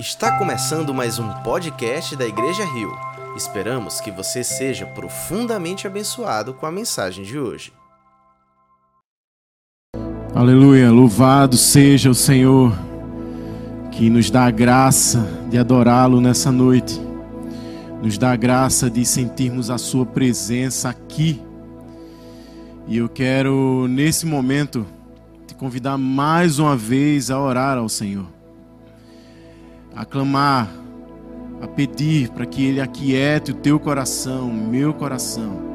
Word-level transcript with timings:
Está 0.00 0.38
começando 0.38 0.94
mais 0.94 1.18
um 1.18 1.28
podcast 1.42 2.16
da 2.16 2.26
Igreja 2.26 2.64
Rio. 2.64 2.90
Esperamos 3.36 4.00
que 4.00 4.10
você 4.10 4.42
seja 4.42 4.86
profundamente 4.86 5.86
abençoado 5.86 6.54
com 6.54 6.64
a 6.64 6.72
mensagem 6.72 7.22
de 7.22 7.38
hoje. 7.38 7.70
Aleluia, 10.34 10.90
louvado 10.90 11.58
seja 11.58 12.08
o 12.08 12.14
Senhor 12.14 12.72
que 13.92 14.08
nos 14.08 14.30
dá 14.30 14.46
a 14.46 14.50
graça 14.50 15.20
de 15.50 15.58
adorá-lo 15.58 16.18
nessa 16.18 16.50
noite, 16.50 16.98
nos 18.02 18.16
dá 18.16 18.32
a 18.32 18.36
graça 18.36 18.88
de 18.88 19.04
sentirmos 19.04 19.68
a 19.68 19.76
Sua 19.76 20.06
presença 20.06 20.88
aqui. 20.88 21.42
E 22.88 22.96
eu 22.96 23.06
quero, 23.06 23.86
nesse 23.86 24.24
momento, 24.24 24.86
te 25.46 25.54
convidar 25.54 25.98
mais 25.98 26.58
uma 26.58 26.74
vez 26.74 27.30
a 27.30 27.38
orar 27.38 27.76
ao 27.76 27.90
Senhor 27.90 28.39
a 29.94 30.04
clamar, 30.04 30.70
a 31.60 31.66
pedir 31.66 32.30
para 32.30 32.46
que 32.46 32.64
Ele 32.64 32.80
aquiete 32.80 33.50
o 33.50 33.54
teu 33.54 33.78
coração, 33.78 34.48
o 34.48 34.54
meu 34.54 34.94
coração, 34.94 35.70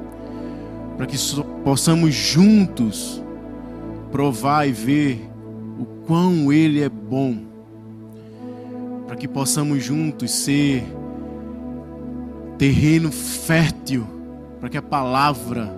para 0.98 1.05
que 1.05 1.18
possamos 1.64 2.14
juntos 2.14 3.22
provar 4.12 4.68
e 4.68 4.72
ver 4.72 5.30
o 5.80 5.86
quão 6.05 6.52
Ele 6.52 6.82
é 6.82 6.90
bom, 6.90 7.38
para 9.05 9.16
que 9.16 9.28
possamos 9.28 9.84
juntos 9.84 10.32
ser 10.32 10.84
terreno 12.58 13.12
fértil, 13.12 14.08
para 14.60 14.70
que 14.70 14.77
a 14.77 14.82
palavra 14.82 15.72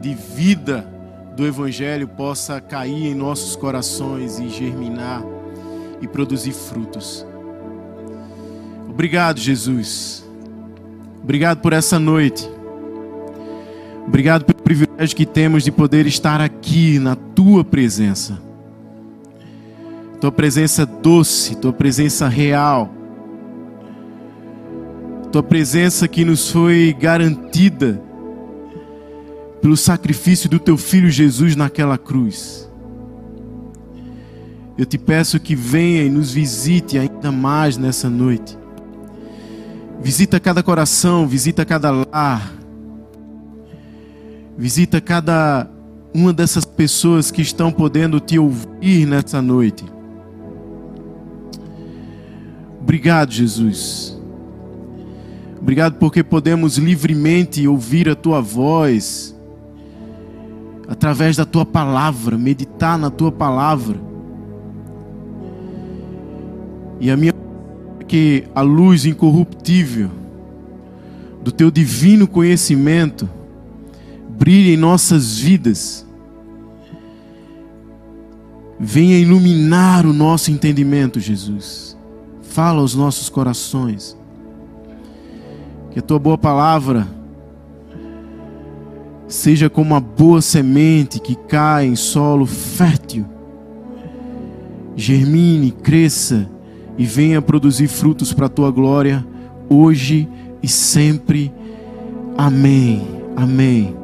de 0.00 0.14
vida 0.14 0.86
do 1.36 1.46
Evangelho 1.46 2.06
possa 2.06 2.60
cair 2.60 3.06
em 3.06 3.14
nossos 3.14 3.56
corações 3.56 4.38
e 4.38 4.48
germinar 4.48 5.22
e 6.00 6.06
produzir 6.06 6.52
frutos. 6.52 7.26
Obrigado, 9.00 9.40
Jesus. 9.40 10.22
Obrigado 11.22 11.62
por 11.62 11.72
essa 11.72 11.98
noite. 11.98 12.46
Obrigado 14.06 14.44
pelo 14.44 14.62
privilégio 14.62 15.16
que 15.16 15.24
temos 15.24 15.64
de 15.64 15.72
poder 15.72 16.06
estar 16.06 16.38
aqui 16.38 16.98
na 16.98 17.16
tua 17.16 17.64
presença. 17.64 18.38
Tua 20.20 20.30
presença 20.30 20.84
doce, 20.84 21.56
tua 21.56 21.72
presença 21.72 22.28
real. 22.28 22.92
Tua 25.32 25.42
presença 25.42 26.06
que 26.06 26.22
nos 26.22 26.50
foi 26.50 26.94
garantida 27.00 28.02
pelo 29.62 29.78
sacrifício 29.78 30.46
do 30.46 30.58
teu 30.58 30.76
filho 30.76 31.08
Jesus 31.08 31.56
naquela 31.56 31.96
cruz. 31.96 32.70
Eu 34.76 34.84
te 34.84 34.98
peço 34.98 35.40
que 35.40 35.54
venha 35.54 36.02
e 36.02 36.10
nos 36.10 36.34
visite 36.34 36.98
ainda 36.98 37.32
mais 37.32 37.78
nessa 37.78 38.10
noite. 38.10 38.59
Visita 40.02 40.40
cada 40.40 40.62
coração, 40.62 41.26
visita 41.26 41.64
cada 41.64 41.90
lar. 41.90 42.52
Visita 44.56 45.00
cada 45.00 45.68
uma 46.14 46.32
dessas 46.32 46.64
pessoas 46.64 47.30
que 47.30 47.42
estão 47.42 47.70
podendo 47.70 48.18
te 48.18 48.38
ouvir 48.38 49.06
nessa 49.06 49.40
noite. 49.40 49.84
Obrigado, 52.80 53.30
Jesus. 53.30 54.18
Obrigado 55.60 55.96
porque 55.96 56.24
podemos 56.24 56.78
livremente 56.78 57.66
ouvir 57.68 58.08
a 58.08 58.14
tua 58.14 58.40
voz 58.40 59.36
através 60.88 61.36
da 61.36 61.44
tua 61.44 61.64
palavra, 61.64 62.36
meditar 62.36 62.98
na 62.98 63.10
tua 63.10 63.30
palavra. 63.30 63.96
E 66.98 67.10
a 67.10 67.16
minha 67.16 67.29
que 68.10 68.42
a 68.56 68.60
luz 68.60 69.06
incorruptível 69.06 70.10
do 71.44 71.52
teu 71.52 71.70
divino 71.70 72.26
conhecimento 72.26 73.30
brilhe 74.28 74.74
em 74.74 74.76
nossas 74.76 75.38
vidas, 75.38 76.04
venha 78.80 79.16
iluminar 79.16 80.04
o 80.06 80.12
nosso 80.12 80.50
entendimento, 80.50 81.20
Jesus. 81.20 81.96
Fala 82.42 82.80
aos 82.80 82.96
nossos 82.96 83.28
corações. 83.28 84.18
Que 85.92 86.00
a 86.00 86.02
tua 86.02 86.18
boa 86.18 86.36
palavra 86.36 87.06
seja 89.28 89.70
como 89.70 89.92
uma 89.92 90.00
boa 90.00 90.42
semente 90.42 91.20
que 91.20 91.36
cai 91.36 91.86
em 91.86 91.94
solo 91.94 92.44
fértil, 92.44 93.24
germine, 94.96 95.70
cresça 95.70 96.50
e 97.00 97.06
venha 97.06 97.40
produzir 97.40 97.88
frutos 97.88 98.30
para 98.30 98.44
a 98.44 98.50
tua 98.50 98.70
glória, 98.70 99.26
hoje 99.70 100.28
e 100.62 100.68
sempre. 100.68 101.50
Amém. 102.36 103.02
Amém. 103.34 103.96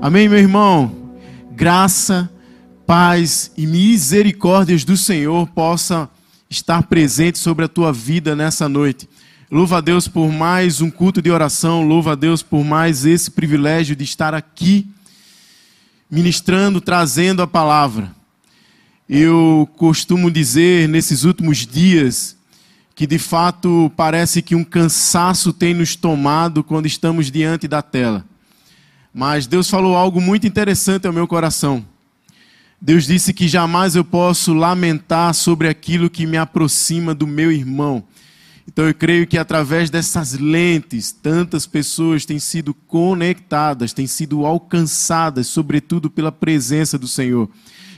Amém, 0.00 0.28
meu 0.28 0.38
irmão. 0.38 0.94
Graça, 1.50 2.30
paz 2.86 3.50
e 3.56 3.66
misericórdias 3.66 4.84
do 4.84 4.96
Senhor 4.96 5.48
possa 5.48 6.08
estar 6.48 6.84
presente 6.84 7.40
sobre 7.40 7.64
a 7.64 7.68
tua 7.68 7.92
vida 7.92 8.36
nessa 8.36 8.68
noite. 8.68 9.08
Louva 9.50 9.78
a 9.78 9.80
Deus 9.80 10.06
por 10.06 10.30
mais 10.30 10.80
um 10.80 10.92
culto 10.92 11.20
de 11.20 11.32
oração, 11.32 11.82
louva 11.82 12.12
a 12.12 12.14
Deus 12.14 12.40
por 12.40 12.64
mais 12.64 13.04
esse 13.04 13.32
privilégio 13.32 13.96
de 13.96 14.04
estar 14.04 14.32
aqui 14.32 14.86
ministrando, 16.08 16.80
trazendo 16.80 17.42
a 17.42 17.48
palavra. 17.48 18.14
Eu 19.08 19.68
costumo 19.76 20.32
dizer 20.32 20.88
nesses 20.88 21.22
últimos 21.22 21.58
dias 21.58 22.36
que 22.92 23.06
de 23.06 23.20
fato 23.20 23.92
parece 23.96 24.42
que 24.42 24.56
um 24.56 24.64
cansaço 24.64 25.52
tem 25.52 25.72
nos 25.72 25.94
tomado 25.94 26.64
quando 26.64 26.86
estamos 26.86 27.30
diante 27.30 27.68
da 27.68 27.80
tela. 27.82 28.24
Mas 29.14 29.46
Deus 29.46 29.70
falou 29.70 29.94
algo 29.94 30.20
muito 30.20 30.44
interessante 30.44 31.06
ao 31.06 31.12
meu 31.12 31.28
coração. 31.28 31.86
Deus 32.82 33.06
disse 33.06 33.32
que 33.32 33.46
jamais 33.46 33.94
eu 33.94 34.04
posso 34.04 34.52
lamentar 34.52 35.32
sobre 35.34 35.68
aquilo 35.68 36.10
que 36.10 36.26
me 36.26 36.36
aproxima 36.36 37.14
do 37.14 37.28
meu 37.28 37.52
irmão. 37.52 38.02
Então 38.66 38.88
eu 38.88 38.94
creio 38.94 39.24
que 39.24 39.38
através 39.38 39.88
dessas 39.88 40.32
lentes, 40.32 41.12
tantas 41.12 41.64
pessoas 41.64 42.24
têm 42.24 42.40
sido 42.40 42.74
conectadas, 42.74 43.92
têm 43.92 44.08
sido 44.08 44.44
alcançadas, 44.44 45.46
sobretudo 45.46 46.10
pela 46.10 46.32
presença 46.32 46.98
do 46.98 47.06
Senhor 47.06 47.48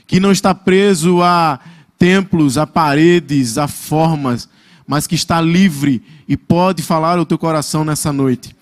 que 0.09 0.19
não 0.19 0.31
está 0.31 0.55
preso 0.55 1.21
a 1.21 1.59
templos, 1.99 2.57
a 2.57 2.65
paredes, 2.65 3.59
a 3.59 3.67
formas, 3.67 4.49
mas 4.87 5.05
que 5.05 5.13
está 5.13 5.39
livre 5.39 6.01
e 6.27 6.35
pode 6.35 6.81
falar 6.81 7.19
ao 7.19 7.27
teu 7.27 7.37
coração 7.37 7.85
nessa 7.85 8.11
noite. 8.11 8.55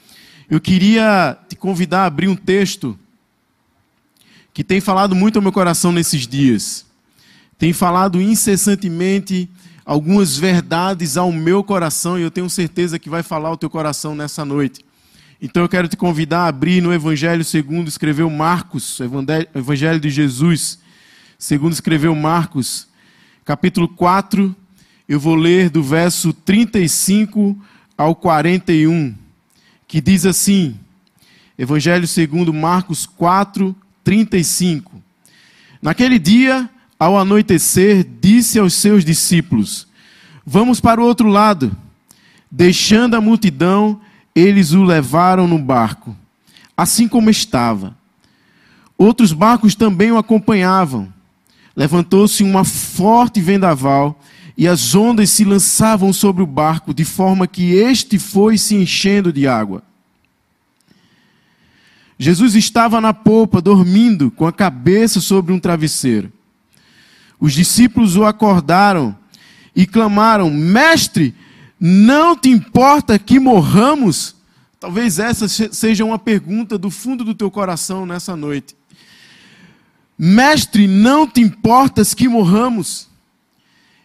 Eu 0.49 0.59
queria 0.59 1.37
te 1.47 1.55
convidar 1.55 2.01
a 2.01 2.05
abrir 2.07 2.27
um 2.27 2.35
texto 2.35 2.99
que 4.53 4.61
tem 4.61 4.81
falado 4.81 5.15
muito 5.15 5.37
ao 5.37 5.41
meu 5.41 5.53
coração 5.53 5.93
nesses 5.93 6.27
dias. 6.27 6.85
Tem 7.57 7.71
falado 7.71 8.21
incessantemente 8.21 9.49
algumas 9.85 10.35
verdades 10.35 11.15
ao 11.15 11.31
meu 11.31 11.63
coração 11.63 12.19
e 12.19 12.23
eu 12.23 12.31
tenho 12.31 12.49
certeza 12.49 12.99
que 12.99 13.09
vai 13.09 13.23
falar 13.23 13.47
ao 13.47 13.57
teu 13.57 13.69
coração 13.69 14.13
nessa 14.13 14.43
noite. 14.43 14.83
Então 15.41 15.63
eu 15.63 15.69
quero 15.69 15.87
te 15.87 15.95
convidar 15.95 16.41
a 16.41 16.47
abrir 16.47 16.81
no 16.81 16.93
Evangelho 16.93 17.45
segundo 17.45 17.87
escreveu 17.87 18.29
Marcos, 18.29 18.99
Evangelho 19.55 19.99
de 20.01 20.09
Jesus, 20.09 20.79
segundo 21.37 21.73
escreveu 21.73 22.15
Marcos, 22.15 22.87
capítulo 23.45 23.87
4, 23.87 24.55
eu 25.07 25.19
vou 25.19 25.35
ler 25.35 25.69
do 25.69 25.83
verso 25.83 26.33
35 26.33 27.55
ao 27.97 28.15
41, 28.15 29.13
que 29.87 30.01
diz 30.01 30.25
assim: 30.25 30.75
Evangelho 31.57 32.07
segundo 32.07 32.53
Marcos 32.53 33.05
4, 33.05 33.75
35. 34.03 35.01
Naquele 35.81 36.17
dia, 36.17 36.69
ao 36.99 37.17
anoitecer, 37.17 38.05
disse 38.19 38.57
aos 38.57 38.73
seus 38.73 39.05
discípulos: 39.05 39.87
Vamos 40.45 40.79
para 40.79 40.99
o 40.99 41.05
outro 41.05 41.27
lado. 41.27 41.75
Deixando 42.49 43.15
a 43.15 43.21
multidão, 43.21 43.99
eles 44.33 44.71
o 44.71 44.81
levaram 44.81 45.47
no 45.47 45.59
barco, 45.59 46.15
assim 46.75 47.07
como 47.07 47.29
estava. 47.29 47.95
Outros 48.97 49.33
barcos 49.33 49.75
também 49.75 50.11
o 50.11 50.17
acompanhavam 50.17 51.13
levantou-se 51.77 52.41
uma 52.41 52.65
forte 52.65 53.39
vendaval 53.39 54.19
e 54.57 54.67
as 54.67 54.95
ondas 54.95 55.29
se 55.29 55.45
lançavam 55.45 56.11
sobre 56.11 56.41
o 56.41 56.47
barco, 56.47 56.91
de 56.91 57.05
forma 57.05 57.45
que 57.45 57.73
este 57.75 58.17
foi 58.17 58.57
se 58.57 58.73
enchendo 58.73 59.31
de 59.31 59.47
água. 59.47 59.83
Jesus 62.17 62.55
estava 62.55 62.99
na 62.99 63.13
polpa, 63.13 63.61
dormindo, 63.61 64.31
com 64.31 64.47
a 64.47 64.51
cabeça 64.51 65.21
sobre 65.21 65.53
um 65.53 65.59
travesseiro. 65.59 66.33
Os 67.39 67.53
discípulos 67.53 68.15
o 68.15 68.25
acordaram 68.25 69.15
e 69.75 69.85
clamaram: 69.85 70.49
Mestre, 70.49 71.35
não 71.79 72.35
te 72.35 72.49
importa 72.49 73.19
que 73.19 73.39
morramos? 73.39 74.35
Talvez 74.79 75.19
essa 75.19 75.47
seja 75.47 76.03
uma 76.03 76.17
pergunta 76.17 76.75
do 76.75 76.89
fundo 76.89 77.23
do 77.23 77.35
teu 77.35 77.51
coração 77.51 78.03
nessa 78.03 78.35
noite. 78.35 78.76
Mestre, 80.17 80.87
não 80.87 81.27
te 81.27 81.41
importas 81.41 82.13
que 82.13 82.27
morramos? 82.27 83.07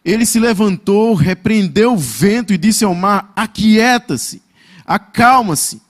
ele 0.05 0.27
se 0.27 0.41
levantou, 0.41 1.15
repreendeu 1.15 1.95
o 1.95 1.99
vento 1.99 2.53
e 2.53 2.59
disse 2.59 2.85
ao 2.85 2.95
mar: 2.95 3.33
Aquieta-se, 3.37 4.43
acalma-se. 4.85 5.81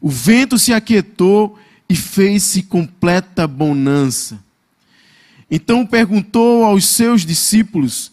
O 0.00 0.10
vento 0.10 0.58
se 0.58 0.72
aquietou 0.72 1.58
e 1.88 1.96
fez-se 1.96 2.62
completa 2.62 3.46
bonança. 3.46 4.38
Então 5.50 5.86
perguntou 5.86 6.64
aos 6.64 6.86
seus 6.86 7.24
discípulos: 7.24 8.12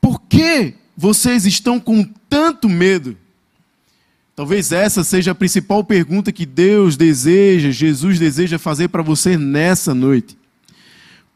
Por 0.00 0.20
que 0.22 0.74
vocês 0.96 1.46
estão 1.46 1.78
com 1.78 2.04
tanto 2.28 2.68
medo? 2.68 3.16
Talvez 4.34 4.72
essa 4.72 5.04
seja 5.04 5.30
a 5.30 5.34
principal 5.34 5.84
pergunta 5.84 6.32
que 6.32 6.46
Deus 6.46 6.96
deseja, 6.96 7.70
Jesus 7.70 8.18
deseja 8.18 8.58
fazer 8.58 8.88
para 8.88 9.02
você 9.02 9.36
nessa 9.36 9.94
noite. 9.94 10.36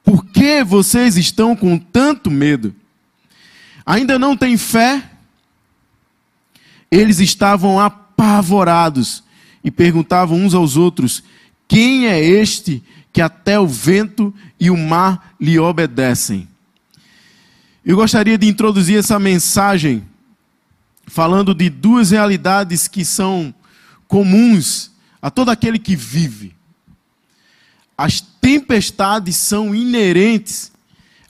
Por 0.07 0.25
que 0.25 0.63
vocês 0.63 1.17
estão 1.17 1.57
com 1.57 1.77
tanto 1.77 2.31
medo? 2.31 2.73
Ainda 3.85 4.21
não 4.21 4.37
têm 4.37 4.57
fé? 4.57 5.03
Eles 6.89 7.19
estavam 7.19 7.81
apavorados 7.81 9.25
e 9.65 9.71
perguntavam 9.71 10.39
uns 10.39 10.55
aos 10.55 10.77
outros: 10.77 11.25
Quem 11.67 12.07
é 12.07 12.21
este 12.21 12.85
que 13.13 13.21
até 13.21 13.59
o 13.59 13.67
vento 13.67 14.33
e 14.61 14.71
o 14.71 14.77
mar 14.77 15.35
lhe 15.41 15.59
obedecem? 15.59 16.49
Eu 17.85 17.97
gostaria 17.97 18.39
de 18.39 18.47
introduzir 18.47 19.01
essa 19.01 19.19
mensagem 19.19 20.05
falando 21.05 21.53
de 21.53 21.69
duas 21.69 22.13
realidades 22.13 22.87
que 22.87 23.05
são 23.05 23.53
comuns 24.07 24.93
a 25.21 25.33
todo 25.33 25.51
aquele 25.51 25.81
que 25.81 25.97
vive. 25.97 26.55
As 27.99 28.21
tempestades 28.47 29.37
são 29.37 29.75
inerentes 29.75 30.71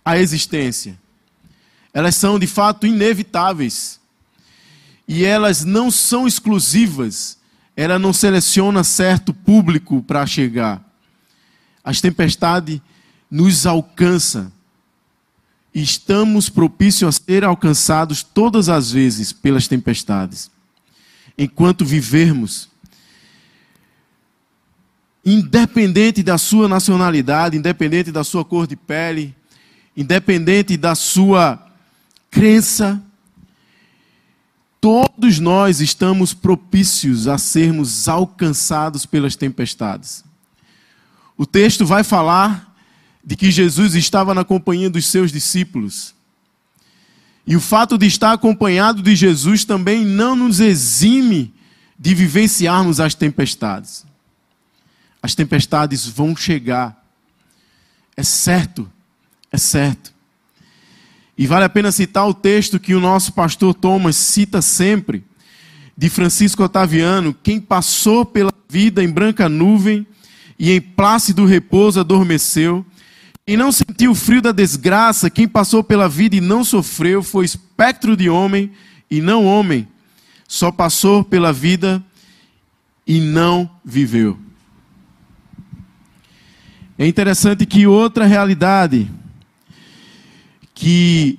à 0.05 0.19
existência. 0.19 0.99
Elas 1.95 2.15
são 2.15 2.39
de 2.39 2.47
fato 2.47 2.87
inevitáveis. 2.87 3.99
E 5.09 5.25
elas 5.25 5.65
não 5.65 5.91
são 5.91 6.27
exclusivas. 6.27 7.39
Ela 7.75 7.99
não 7.99 8.13
seleciona 8.13 8.85
certo 8.85 9.33
público 9.33 10.03
para 10.03 10.27
chegar. 10.27 10.85
As 11.83 12.03
tempestades 12.03 12.83
nos 13.31 13.65
alcançam 13.65 14.53
estamos 15.73 16.49
propícios 16.49 17.09
a 17.09 17.13
ser 17.13 17.45
alcançados 17.45 18.23
todas 18.23 18.69
as 18.69 18.91
vezes 18.91 19.31
pelas 19.33 19.67
tempestades. 19.69 20.51
Enquanto 21.37 21.85
vivermos, 21.85 22.69
independente 25.27 26.23
da 26.23 26.39
sua 26.39 26.69
nacionalidade, 26.69 27.57
independente 27.57 28.13
da 28.13 28.23
sua 28.23 28.45
cor 28.45 28.65
de 28.65 28.77
pele, 28.77 29.35
independente 29.97 30.77
da 30.77 30.95
sua 30.95 31.61
crença, 32.31 33.03
todos 34.81 35.41
nós 35.41 35.81
estamos 35.81 36.33
propícios 36.33 37.27
a 37.27 37.39
sermos 37.39 38.09
alcançados 38.09 39.05
pelas 39.05 39.35
tempestades. 39.35 40.25
O 41.37 41.45
texto 41.45 41.85
vai 41.85 42.05
falar 42.05 42.73
de 43.25 43.35
que 43.35 43.51
Jesus 43.51 43.97
estava 43.97 44.33
na 44.33 44.45
companhia 44.45 44.89
dos 44.89 45.07
seus 45.07 45.33
discípulos. 45.33 46.15
E 47.45 47.57
o 47.57 47.61
fato 47.61 47.99
de 47.99 48.07
estar 48.07 48.33
acompanhado 48.33 49.03
de 49.03 49.17
Jesus 49.17 49.65
também 49.65 50.05
não 50.05 50.37
nos 50.37 50.61
exime 50.61 51.53
de 51.99 52.15
vivenciarmos 52.15 53.01
as 53.01 53.15
tempestades. 53.15 54.07
As 55.27 55.35
tempestades 55.35 56.07
vão 56.07 56.37
chegar. 56.37 57.05
É 58.17 58.23
certo, 58.23 58.89
é 59.51 59.59
certo. 59.59 60.15
E 61.37 61.49
vale 61.49 61.65
a 61.65 61.69
pena 61.69 61.91
citar 61.91 62.29
o 62.29 62.33
texto 62.33 62.79
que 62.79 62.95
o 62.95 63.01
nosso 63.01 63.33
pastor 63.33 63.75
Thomas 63.75 64.15
cita 64.15 64.63
sempre, 64.63 65.25
de 65.99 66.09
Francisco 66.09 66.63
Otaviano: 66.63 67.35
quem 67.43 67.61
passou 67.61 68.25
pela 68.25 68.53
vida 68.69 69.03
em 69.03 69.11
branca 69.11 69.49
nuvem 69.49 70.07
e 70.57 70.71
em 70.71 70.81
plácido 70.81 71.45
repouso 71.45 71.99
adormeceu 71.99 72.87
e 73.45 73.57
não 73.57 73.73
sentiu 73.73 74.13
o 74.13 74.15
frio 74.15 74.41
da 74.41 74.53
desgraça, 74.53 75.29
quem 75.29 75.49
passou 75.49 75.83
pela 75.83 76.09
vida 76.09 76.37
e 76.37 76.41
não 76.41 76.63
sofreu, 76.63 77.21
foi 77.21 77.45
espectro 77.45 78.17
de 78.17 78.31
homem 78.31 78.71
e 79.11 79.21
não 79.21 79.45
homem. 79.45 79.89
Só 80.47 80.71
passou 80.71 81.25
pela 81.25 81.53
vida 81.53 82.01
e 83.05 83.19
não 83.21 83.69
viveu. 83.85 84.46
É 86.99 87.07
interessante 87.07 87.67
que 87.67 87.87
outra 87.87 88.25
realidade 88.25 89.11
que 90.75 91.39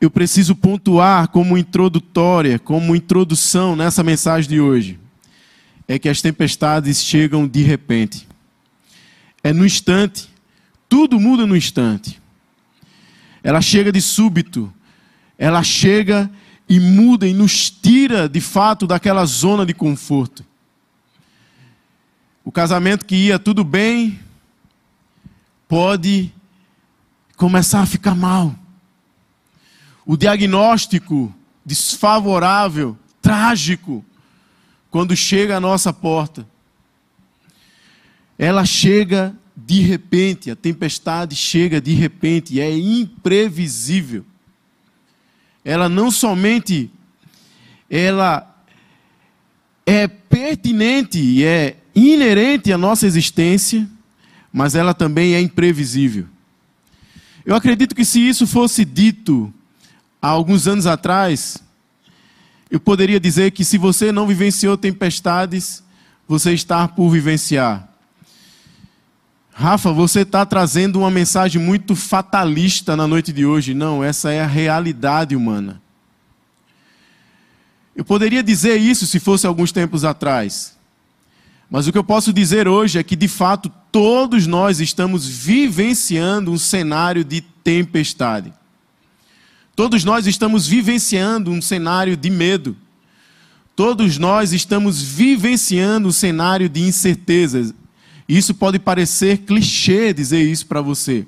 eu 0.00 0.10
preciso 0.10 0.54
pontuar 0.54 1.28
como 1.28 1.56
introdutória, 1.56 2.58
como 2.58 2.94
introdução 2.94 3.74
nessa 3.74 4.02
mensagem 4.02 4.48
de 4.48 4.60
hoje, 4.60 4.98
é 5.88 5.98
que 5.98 6.08
as 6.08 6.20
tempestades 6.20 7.02
chegam 7.02 7.48
de 7.48 7.62
repente. 7.62 8.28
É 9.42 9.52
no 9.52 9.64
instante 9.64 10.28
tudo 10.90 11.20
muda 11.20 11.46
no 11.46 11.56
instante. 11.56 12.20
Ela 13.42 13.62
chega 13.62 13.92
de 13.92 14.02
súbito. 14.02 14.72
Ela 15.38 15.62
chega 15.62 16.30
e 16.68 16.78
muda 16.78 17.26
e 17.26 17.32
nos 17.32 17.70
tira 17.70 18.28
de 18.28 18.40
fato 18.40 18.86
daquela 18.86 19.24
zona 19.24 19.64
de 19.64 19.72
conforto. 19.72 20.44
O 22.44 22.52
casamento 22.52 23.06
que 23.06 23.14
ia 23.14 23.38
tudo 23.38 23.64
bem 23.64 24.18
pode 25.70 26.32
começar 27.36 27.82
a 27.82 27.86
ficar 27.86 28.16
mal. 28.16 28.52
O 30.04 30.16
diagnóstico 30.16 31.32
desfavorável, 31.64 32.98
trágico, 33.22 34.04
quando 34.90 35.14
chega 35.14 35.58
à 35.58 35.60
nossa 35.60 35.92
porta. 35.92 36.44
Ela 38.36 38.64
chega 38.64 39.32
de 39.56 39.80
repente, 39.80 40.50
a 40.50 40.56
tempestade 40.56 41.36
chega 41.36 41.80
de 41.80 41.92
repente 41.94 42.54
e 42.54 42.60
é 42.60 42.76
imprevisível. 42.76 44.24
Ela 45.64 45.88
não 45.88 46.10
somente 46.10 46.90
ela 47.88 48.64
é 49.86 50.08
pertinente 50.08 51.20
e 51.20 51.44
é 51.44 51.76
inerente 51.94 52.72
à 52.72 52.78
nossa 52.78 53.06
existência, 53.06 53.88
mas 54.52 54.74
ela 54.74 54.92
também 54.92 55.34
é 55.34 55.40
imprevisível. 55.40 56.26
Eu 57.44 57.54
acredito 57.54 57.94
que 57.94 58.04
se 58.04 58.20
isso 58.20 58.46
fosse 58.46 58.84
dito 58.84 59.52
há 60.20 60.28
alguns 60.28 60.66
anos 60.66 60.86
atrás, 60.86 61.58
eu 62.70 62.78
poderia 62.78 63.18
dizer 63.18 63.50
que 63.50 63.64
se 63.64 63.78
você 63.78 64.12
não 64.12 64.26
vivenciou 64.26 64.76
tempestades, 64.76 65.82
você 66.28 66.52
está 66.52 66.86
por 66.86 67.10
vivenciar. 67.10 67.88
Rafa, 69.52 69.92
você 69.92 70.20
está 70.20 70.46
trazendo 70.46 71.00
uma 71.00 71.10
mensagem 71.10 71.60
muito 71.60 71.94
fatalista 71.94 72.96
na 72.96 73.06
noite 73.06 73.32
de 73.32 73.44
hoje. 73.44 73.74
Não, 73.74 74.02
essa 74.02 74.32
é 74.32 74.40
a 74.40 74.46
realidade 74.46 75.36
humana. 75.36 75.82
Eu 77.94 78.04
poderia 78.04 78.42
dizer 78.42 78.76
isso 78.76 79.06
se 79.06 79.20
fosse 79.20 79.46
alguns 79.46 79.72
tempos 79.72 80.04
atrás. 80.04 80.78
Mas 81.70 81.86
o 81.86 81.92
que 81.92 81.98
eu 81.98 82.02
posso 82.02 82.32
dizer 82.32 82.66
hoje 82.66 82.98
é 82.98 83.02
que, 83.02 83.14
de 83.14 83.28
fato, 83.28 83.70
todos 83.92 84.46
nós 84.46 84.80
estamos 84.80 85.26
vivenciando 85.28 86.50
um 86.50 86.58
cenário 86.58 87.24
de 87.24 87.40
tempestade. 87.40 88.52
Todos 89.76 90.02
nós 90.02 90.26
estamos 90.26 90.66
vivenciando 90.66 91.52
um 91.52 91.62
cenário 91.62 92.16
de 92.16 92.28
medo. 92.28 92.76
Todos 93.76 94.18
nós 94.18 94.52
estamos 94.52 95.00
vivenciando 95.00 96.08
um 96.08 96.12
cenário 96.12 96.68
de 96.68 96.82
incertezas. 96.82 97.72
Isso 98.28 98.52
pode 98.52 98.78
parecer 98.78 99.38
clichê 99.38 100.12
dizer 100.12 100.42
isso 100.42 100.66
para 100.66 100.82
você. 100.82 101.24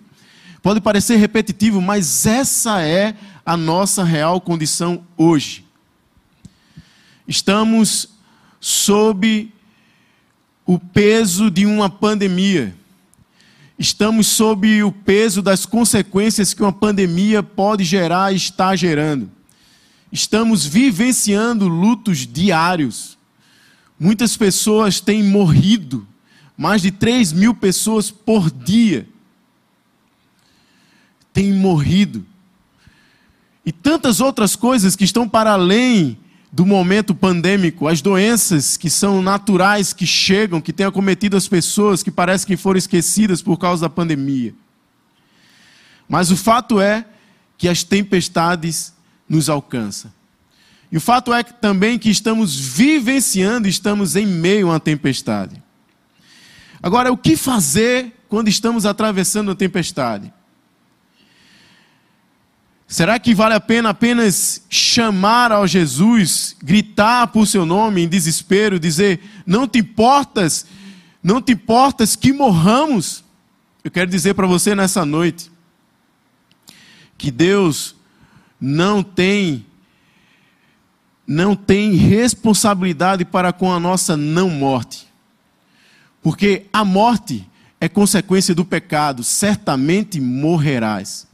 Pode 0.60 0.80
parecer 0.80 1.16
repetitivo, 1.16 1.80
mas 1.80 2.26
essa 2.26 2.82
é 2.82 3.14
a 3.46 3.56
nossa 3.56 4.04
real 4.04 4.40
condição 4.40 5.04
hoje. 5.16 5.64
Estamos 7.26 8.08
sob 8.60 9.52
o 10.72 10.78
peso 10.78 11.50
de 11.50 11.66
uma 11.66 11.90
pandemia. 11.90 12.74
Estamos 13.78 14.26
sob 14.28 14.82
o 14.82 14.92
peso 14.92 15.42
das 15.42 15.66
consequências 15.66 16.54
que 16.54 16.62
uma 16.62 16.72
pandemia 16.72 17.42
pode 17.42 17.84
gerar 17.84 18.32
e 18.32 18.36
está 18.36 18.76
gerando. 18.76 19.30
Estamos 20.10 20.64
vivenciando 20.64 21.66
lutos 21.68 22.26
diários. 22.26 23.18
Muitas 23.98 24.36
pessoas 24.36 25.00
têm 25.00 25.22
morrido 25.22 26.06
mais 26.56 26.82
de 26.82 26.90
3 26.90 27.32
mil 27.32 27.54
pessoas 27.54 28.10
por 28.10 28.50
dia 28.50 29.08
têm 31.32 31.52
morrido. 31.52 32.26
E 33.64 33.72
tantas 33.72 34.20
outras 34.20 34.54
coisas 34.54 34.94
que 34.94 35.04
estão 35.04 35.28
para 35.28 35.52
além 35.52 36.18
do 36.52 36.66
momento 36.66 37.14
pandêmico, 37.14 37.88
as 37.88 38.02
doenças 38.02 38.76
que 38.76 38.90
são 38.90 39.22
naturais, 39.22 39.94
que 39.94 40.06
chegam, 40.06 40.60
que 40.60 40.72
têm 40.72 40.84
acometido 40.84 41.34
as 41.34 41.48
pessoas, 41.48 42.02
que 42.02 42.10
parecem 42.10 42.46
que 42.46 42.56
foram 42.58 42.76
esquecidas 42.76 43.40
por 43.40 43.56
causa 43.56 43.82
da 43.82 43.88
pandemia. 43.88 44.54
Mas 46.06 46.30
o 46.30 46.36
fato 46.36 46.78
é 46.78 47.06
que 47.56 47.68
as 47.68 47.82
tempestades 47.82 48.92
nos 49.26 49.48
alcançam. 49.48 50.12
E 50.90 50.96
o 50.98 51.00
fato 51.00 51.32
é 51.32 51.42
que, 51.42 51.54
também 51.54 51.98
que 51.98 52.10
estamos 52.10 52.54
vivenciando, 52.54 53.66
estamos 53.66 54.14
em 54.14 54.26
meio 54.26 54.66
a 54.66 54.72
uma 54.72 54.80
tempestade. 54.80 55.62
Agora, 56.82 57.10
o 57.10 57.16
que 57.16 57.34
fazer 57.34 58.12
quando 58.28 58.48
estamos 58.48 58.84
atravessando 58.84 59.50
a 59.50 59.54
tempestade? 59.54 60.30
Será 62.92 63.18
que 63.18 63.34
vale 63.34 63.54
a 63.54 63.60
pena 63.60 63.88
apenas 63.88 64.66
chamar 64.68 65.50
ao 65.50 65.66
Jesus, 65.66 66.54
gritar 66.62 67.28
por 67.28 67.46
seu 67.46 67.64
nome 67.64 68.02
em 68.02 68.06
desespero, 68.06 68.78
dizer: 68.78 69.18
Não 69.46 69.66
te 69.66 69.78
importas, 69.78 70.66
não 71.22 71.40
te 71.40 71.52
importas 71.52 72.14
que 72.14 72.34
morramos? 72.34 73.24
Eu 73.82 73.90
quero 73.90 74.10
dizer 74.10 74.34
para 74.34 74.46
você 74.46 74.74
nessa 74.74 75.06
noite 75.06 75.50
que 77.16 77.30
Deus 77.30 77.96
não 78.60 79.02
tem 79.02 79.64
não 81.26 81.56
tem 81.56 81.94
responsabilidade 81.94 83.24
para 83.24 83.54
com 83.54 83.72
a 83.72 83.80
nossa 83.80 84.18
não 84.18 84.50
morte. 84.50 85.08
Porque 86.20 86.66
a 86.70 86.84
morte 86.84 87.48
é 87.80 87.88
consequência 87.88 88.54
do 88.54 88.66
pecado, 88.66 89.24
certamente 89.24 90.20
morrerás. 90.20 91.31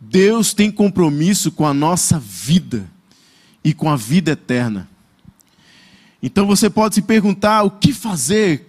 Deus 0.00 0.54
tem 0.54 0.70
compromisso 0.70 1.50
com 1.50 1.66
a 1.66 1.74
nossa 1.74 2.18
vida 2.18 2.88
e 3.64 3.74
com 3.74 3.90
a 3.90 3.96
vida 3.96 4.32
eterna. 4.32 4.88
Então 6.22 6.46
você 6.46 6.70
pode 6.70 6.94
se 6.96 7.02
perguntar 7.02 7.62
o 7.62 7.70
que 7.70 7.92
fazer, 7.92 8.68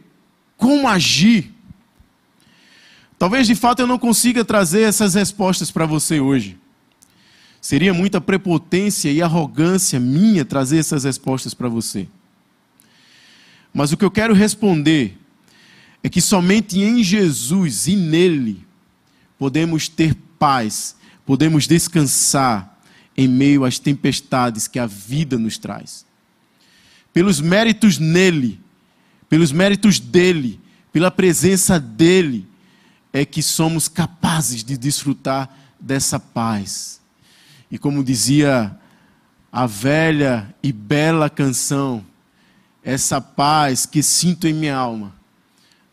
como 0.57 0.87
agir. 0.87 1.53
Talvez 3.17 3.47
de 3.47 3.55
fato 3.55 3.81
eu 3.81 3.87
não 3.87 3.99
consiga 3.99 4.45
trazer 4.45 4.81
essas 4.81 5.13
respostas 5.13 5.69
para 5.71 5.85
você 5.85 6.19
hoje. 6.19 6.57
Seria 7.61 7.93
muita 7.93 8.21
prepotência 8.21 9.11
e 9.11 9.21
arrogância 9.21 9.99
minha 9.99 10.45
trazer 10.45 10.77
essas 10.77 11.03
respostas 11.03 11.53
para 11.53 11.67
você. 11.67 12.07
Mas 13.73 13.91
o 13.91 13.97
que 13.97 14.05
eu 14.05 14.11
quero 14.11 14.33
responder 14.33 15.17
é 16.01 16.09
que 16.09 16.21
somente 16.21 16.79
em 16.79 17.03
Jesus 17.03 17.87
e 17.87 17.95
nele 17.95 18.65
podemos 19.37 19.87
ter 19.87 20.15
paz, 20.37 20.95
podemos 21.29 21.67
descansar 21.67 22.81
em 23.15 23.27
meio 23.27 23.63
às 23.63 23.77
tempestades 23.77 24.67
que 24.67 24.79
a 24.79 24.87
vida 24.87 25.37
nos 25.37 25.59
traz. 25.59 26.03
Pelos 27.13 27.39
méritos 27.39 27.99
nele, 27.99 28.59
pelos 29.29 29.51
méritos 29.51 29.99
dele, 29.99 30.59
pela 30.91 31.11
presença 31.11 31.79
dele, 31.79 32.47
é 33.13 33.23
que 33.25 33.43
somos 33.43 33.87
capazes 33.87 34.63
de 34.63 34.75
desfrutar 34.75 35.55
dessa 35.79 36.19
paz. 36.19 36.99
E 37.69 37.77
como 37.77 38.03
dizia 38.03 38.75
a 39.51 39.67
velha 39.67 40.51
e 40.63 40.71
bela 40.73 41.29
canção, 41.29 42.03
essa 42.83 43.21
paz 43.21 43.85
que 43.85 44.01
sinto 44.01 44.47
em 44.47 44.53
minha 44.53 44.75
alma, 44.75 45.13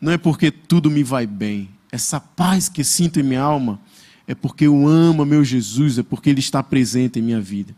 não 0.01 0.11
é 0.11 0.17
porque 0.17 0.49
tudo 0.49 0.89
me 0.89 1.03
vai 1.03 1.27
bem, 1.27 1.69
essa 1.91 2.19
paz 2.19 2.67
que 2.67 2.83
sinto 2.83 3.19
em 3.19 3.23
minha 3.23 3.41
alma 3.43 3.79
é 4.27 4.35
porque 4.35 4.67
eu 4.67 4.87
amo 4.87 5.25
meu 5.25 5.43
Jesus, 5.43 5.97
é 5.97 6.03
porque 6.03 6.29
Ele 6.29 6.39
está 6.39 6.61
presente 6.61 7.17
em 7.17 7.21
minha 7.21 7.39
vida. 7.39 7.73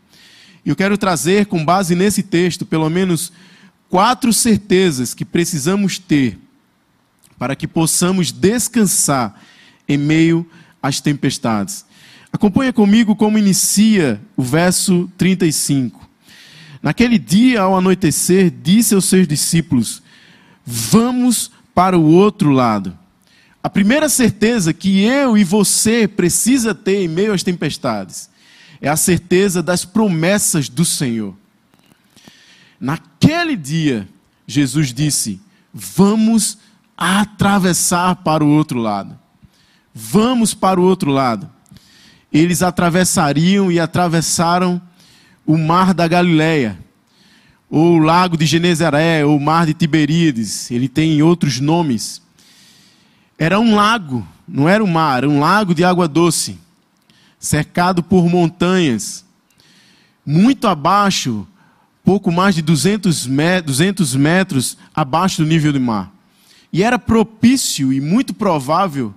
E 0.64 0.68
eu 0.68 0.76
quero 0.76 0.98
trazer, 0.98 1.46
com 1.46 1.64
base 1.64 1.94
nesse 1.94 2.22
texto, 2.22 2.66
pelo 2.66 2.90
menos 2.90 3.32
quatro 3.88 4.32
certezas 4.32 5.14
que 5.14 5.24
precisamos 5.24 5.98
ter 5.98 6.38
para 7.38 7.56
que 7.56 7.66
possamos 7.66 8.30
descansar 8.32 9.40
em 9.88 9.96
meio 9.96 10.46
às 10.82 11.00
tempestades. 11.00 11.86
Acompanha 12.32 12.72
comigo 12.72 13.16
como 13.16 13.38
inicia 13.38 14.20
o 14.36 14.42
verso 14.42 15.10
35. 15.16 16.08
Naquele 16.82 17.18
dia, 17.18 17.62
ao 17.62 17.76
anoitecer, 17.76 18.52
disse 18.62 18.94
aos 18.94 19.06
seus 19.06 19.26
discípulos: 19.26 20.02
Vamos 20.64 21.50
para 21.74 21.98
o 21.98 22.04
outro 22.04 22.50
lado. 22.50 22.96
A 23.62 23.68
primeira 23.68 24.08
certeza 24.08 24.72
que 24.72 25.00
eu 25.00 25.36
e 25.36 25.44
você 25.44 26.08
precisa 26.08 26.74
ter 26.74 27.02
em 27.02 27.08
meio 27.08 27.32
às 27.32 27.42
tempestades 27.42 28.30
é 28.80 28.88
a 28.88 28.96
certeza 28.96 29.62
das 29.62 29.84
promessas 29.84 30.68
do 30.68 30.84
Senhor. 30.84 31.34
Naquele 32.80 33.54
dia, 33.56 34.08
Jesus 34.46 34.94
disse: 34.94 35.40
Vamos 35.72 36.58
atravessar 36.96 38.16
para 38.16 38.42
o 38.42 38.48
outro 38.48 38.78
lado. 38.78 39.18
Vamos 39.94 40.54
para 40.54 40.80
o 40.80 40.84
outro 40.84 41.10
lado. 41.10 41.50
Eles 42.32 42.62
atravessariam 42.62 43.70
e 43.70 43.78
atravessaram 43.78 44.80
o 45.46 45.58
mar 45.58 45.92
da 45.92 46.06
Galileia, 46.06 46.78
ou 47.68 47.96
o 47.96 47.98
lago 47.98 48.36
de 48.36 48.46
Genezaré, 48.46 49.24
ou 49.24 49.36
o 49.36 49.40
mar 49.40 49.66
de 49.66 49.74
Tiberíades, 49.74 50.70
ele 50.70 50.88
tem 50.88 51.22
outros 51.22 51.58
nomes. 51.60 52.22
Era 53.40 53.58
um 53.58 53.74
lago, 53.74 54.28
não 54.46 54.68
era 54.68 54.84
um 54.84 54.86
mar, 54.86 55.16
era 55.16 55.28
um 55.28 55.40
lago 55.40 55.74
de 55.74 55.82
água 55.82 56.06
doce, 56.06 56.58
cercado 57.38 58.02
por 58.02 58.28
montanhas. 58.28 59.24
Muito 60.26 60.68
abaixo, 60.68 61.48
pouco 62.04 62.30
mais 62.30 62.54
de 62.54 62.60
200 62.60 63.26
metros 63.26 64.76
abaixo 64.94 65.42
do 65.42 65.48
nível 65.48 65.72
do 65.72 65.80
mar. 65.80 66.12
E 66.70 66.82
era 66.82 66.98
propício 66.98 67.94
e 67.94 67.98
muito 67.98 68.34
provável 68.34 69.14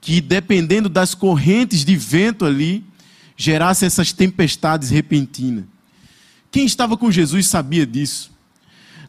que, 0.00 0.22
dependendo 0.22 0.88
das 0.88 1.14
correntes 1.14 1.84
de 1.84 1.96
vento 1.96 2.46
ali, 2.46 2.82
gerasse 3.36 3.84
essas 3.84 4.10
tempestades 4.10 4.88
repentinas. 4.88 5.66
Quem 6.50 6.64
estava 6.64 6.96
com 6.96 7.10
Jesus 7.10 7.46
sabia 7.46 7.86
disso. 7.86 8.32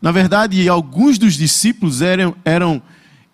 Na 0.02 0.12
verdade, 0.12 0.68
alguns 0.68 1.18
dos 1.18 1.36
discípulos 1.36 2.02
eram, 2.02 2.36
eram 2.44 2.82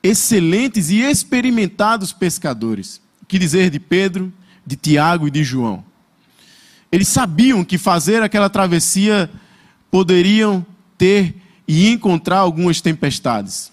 excelentes 0.07 0.89
e 0.89 1.01
experimentados 1.01 2.13
pescadores. 2.13 3.01
Que 3.27 3.37
dizer 3.37 3.69
de 3.69 3.79
Pedro, 3.79 4.31
de 4.65 4.75
Tiago 4.75 5.27
e 5.27 5.31
de 5.31 5.43
João? 5.43 5.83
Eles 6.91 7.07
sabiam 7.07 7.63
que 7.63 7.77
fazer 7.77 8.23
aquela 8.23 8.49
travessia 8.49 9.29
poderiam 9.91 10.65
ter 10.97 11.35
e 11.67 11.89
encontrar 11.89 12.37
algumas 12.37 12.79
tempestades. 12.79 13.71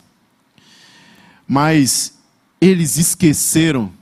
Mas 1.47 2.19
eles 2.61 2.97
esqueceram 2.97 3.93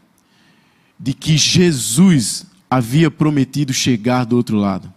de 0.99 1.13
que 1.13 1.37
Jesus 1.37 2.47
havia 2.71 3.11
prometido 3.11 3.75
chegar 3.75 4.25
do 4.25 4.37
outro 4.37 4.57
lado. 4.57 4.93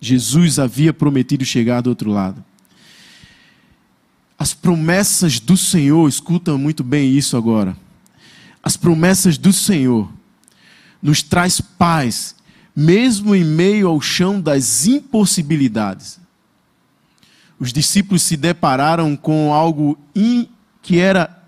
Jesus 0.00 0.58
havia 0.58 0.92
prometido 0.92 1.44
chegar 1.44 1.80
do 1.80 1.88
outro 1.88 2.10
lado. 2.10 2.44
As 4.38 4.54
promessas 4.54 5.40
do 5.40 5.56
Senhor, 5.56 6.08
escuta 6.08 6.56
muito 6.56 6.84
bem 6.84 7.10
isso 7.10 7.36
agora. 7.36 7.76
As 8.62 8.76
promessas 8.76 9.36
do 9.36 9.52
Senhor 9.52 10.10
nos 11.02 11.22
traz 11.22 11.60
paz, 11.60 12.36
mesmo 12.74 13.34
em 13.34 13.44
meio 13.44 13.88
ao 13.88 14.00
chão 14.00 14.40
das 14.40 14.86
impossibilidades. 14.86 16.20
Os 17.58 17.72
discípulos 17.72 18.22
se 18.22 18.36
depararam 18.36 19.16
com 19.16 19.52
algo 19.52 19.98
in, 20.14 20.48
que 20.80 20.98
era 20.98 21.42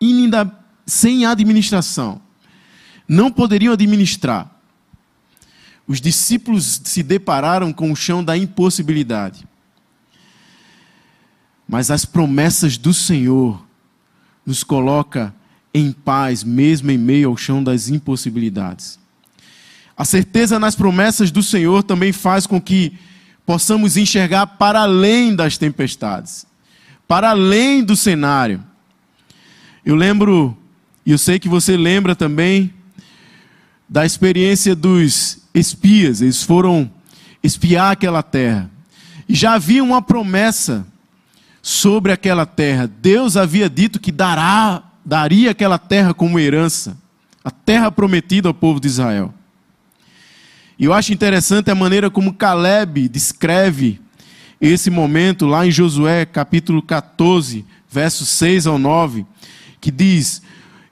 inda, 0.00 0.50
sem 0.84 1.24
administração. 1.24 2.20
Não 3.06 3.30
poderiam 3.30 3.72
administrar 3.72 4.52
os 5.86 6.00
discípulos 6.00 6.80
se 6.84 7.02
depararam 7.02 7.72
com 7.72 7.90
o 7.90 7.96
chão 7.96 8.24
da 8.24 8.36
impossibilidade. 8.36 9.46
Mas 11.72 11.90
as 11.90 12.04
promessas 12.04 12.76
do 12.76 12.92
Senhor 12.92 13.64
nos 14.44 14.62
coloca 14.62 15.34
em 15.72 15.90
paz, 15.90 16.44
mesmo 16.44 16.90
em 16.90 16.98
meio 16.98 17.30
ao 17.30 17.36
chão 17.38 17.64
das 17.64 17.88
impossibilidades. 17.88 18.98
A 19.96 20.04
certeza 20.04 20.58
nas 20.58 20.76
promessas 20.76 21.30
do 21.30 21.42
Senhor 21.42 21.82
também 21.82 22.12
faz 22.12 22.46
com 22.46 22.60
que 22.60 22.92
possamos 23.46 23.96
enxergar 23.96 24.46
para 24.48 24.82
além 24.82 25.34
das 25.34 25.56
tempestades, 25.56 26.44
para 27.08 27.30
além 27.30 27.82
do 27.82 27.96
cenário. 27.96 28.62
Eu 29.82 29.94
lembro, 29.94 30.54
e 31.06 31.12
eu 31.12 31.16
sei 31.16 31.38
que 31.38 31.48
você 31.48 31.74
lembra 31.74 32.14
também, 32.14 32.70
da 33.88 34.04
experiência 34.04 34.76
dos 34.76 35.38
espias, 35.54 36.20
eles 36.20 36.42
foram 36.42 36.92
espiar 37.42 37.92
aquela 37.92 38.22
terra. 38.22 38.70
E 39.26 39.34
já 39.34 39.54
havia 39.54 39.82
uma 39.82 40.02
promessa 40.02 40.91
sobre 41.62 42.10
aquela 42.10 42.44
terra. 42.44 42.90
Deus 43.00 43.36
havia 43.36 43.70
dito 43.70 44.00
que 44.00 44.10
dará, 44.10 44.82
daria 45.04 45.52
aquela 45.52 45.78
terra 45.78 46.12
como 46.12 46.38
herança, 46.38 46.98
a 47.44 47.50
terra 47.50 47.90
prometida 47.90 48.48
ao 48.48 48.54
povo 48.54 48.80
de 48.80 48.88
Israel. 48.88 49.32
E 50.78 50.84
eu 50.84 50.92
acho 50.92 51.12
interessante 51.12 51.70
a 51.70 51.74
maneira 51.74 52.10
como 52.10 52.34
Caleb 52.34 53.08
descreve 53.08 54.00
esse 54.60 54.90
momento 54.90 55.46
lá 55.46 55.66
em 55.66 55.70
Josué, 55.70 56.26
capítulo 56.26 56.82
14, 56.82 57.64
versos 57.88 58.28
6 58.28 58.66
ao 58.66 58.78
9, 58.78 59.24
que 59.80 59.90
diz: 59.90 60.42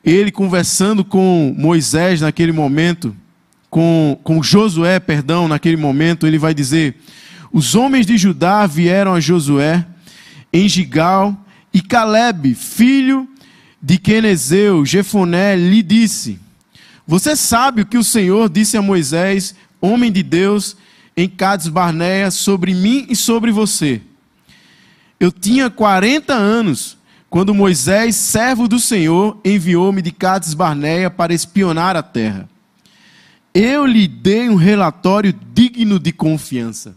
ele 0.05 0.31
conversando 0.31 1.05
com 1.05 1.55
Moisés 1.57 2.21
naquele 2.21 2.53
momento, 2.53 3.15
com, 3.69 4.19
com 4.25 4.43
Josué, 4.43 4.99
perdão, 4.99 5.47
naquele 5.47 5.77
momento, 5.77 6.27
ele 6.27 6.39
vai 6.39 6.55
dizer: 6.55 6.97
Os 7.53 7.75
homens 7.75 8.07
de 8.07 8.17
Judá 8.17 8.67
vieram 8.67 9.15
a 9.15 9.21
Josué 9.21 9.87
em 10.53 10.69
Gigal, 10.69 11.37
e 11.73 11.81
Caleb, 11.81 12.55
filho 12.55 13.29
de 13.81 13.97
Quenezeu, 13.97 14.85
Jefoné, 14.85 15.57
lhe 15.57 15.83
disse: 15.83 16.39
Você 17.07 17.37
sabe 17.37 17.83
o 17.83 17.87
que 17.87 17.99
o 17.99 18.05
Senhor 18.05 18.49
disse 18.49 18.77
a 18.77 18.83
Moisés, 18.83 19.55
homem 19.81 20.11
de 20.11 20.23
Deus, 20.23 20.77
em 21.17 21.29
Cades 21.29 21.69
Barneia, 21.69 22.31
sobre 22.31 22.75
mim 22.75 23.07
e 23.09 23.17
sobre 23.17 23.51
você. 23.51 24.03
Eu 25.19 25.31
tinha 25.31 25.71
40 25.71 26.33
anos 26.33 26.99
quando 27.29 27.55
Moisés, 27.55 28.17
servo 28.17 28.67
do 28.67 28.81
Senhor, 28.81 29.39
enviou-me 29.45 30.03
de 30.03 30.11
Cades 30.11 30.53
Barneia 30.53 31.09
para 31.09 31.33
espionar 31.33 31.95
a 31.95 32.03
terra. 32.03 32.49
Eu 33.55 33.87
lhe 33.87 34.09
dei 34.09 34.49
um 34.49 34.57
relatório 34.57 35.33
digno 35.55 35.99
de 35.99 36.13
confiança. 36.13 36.97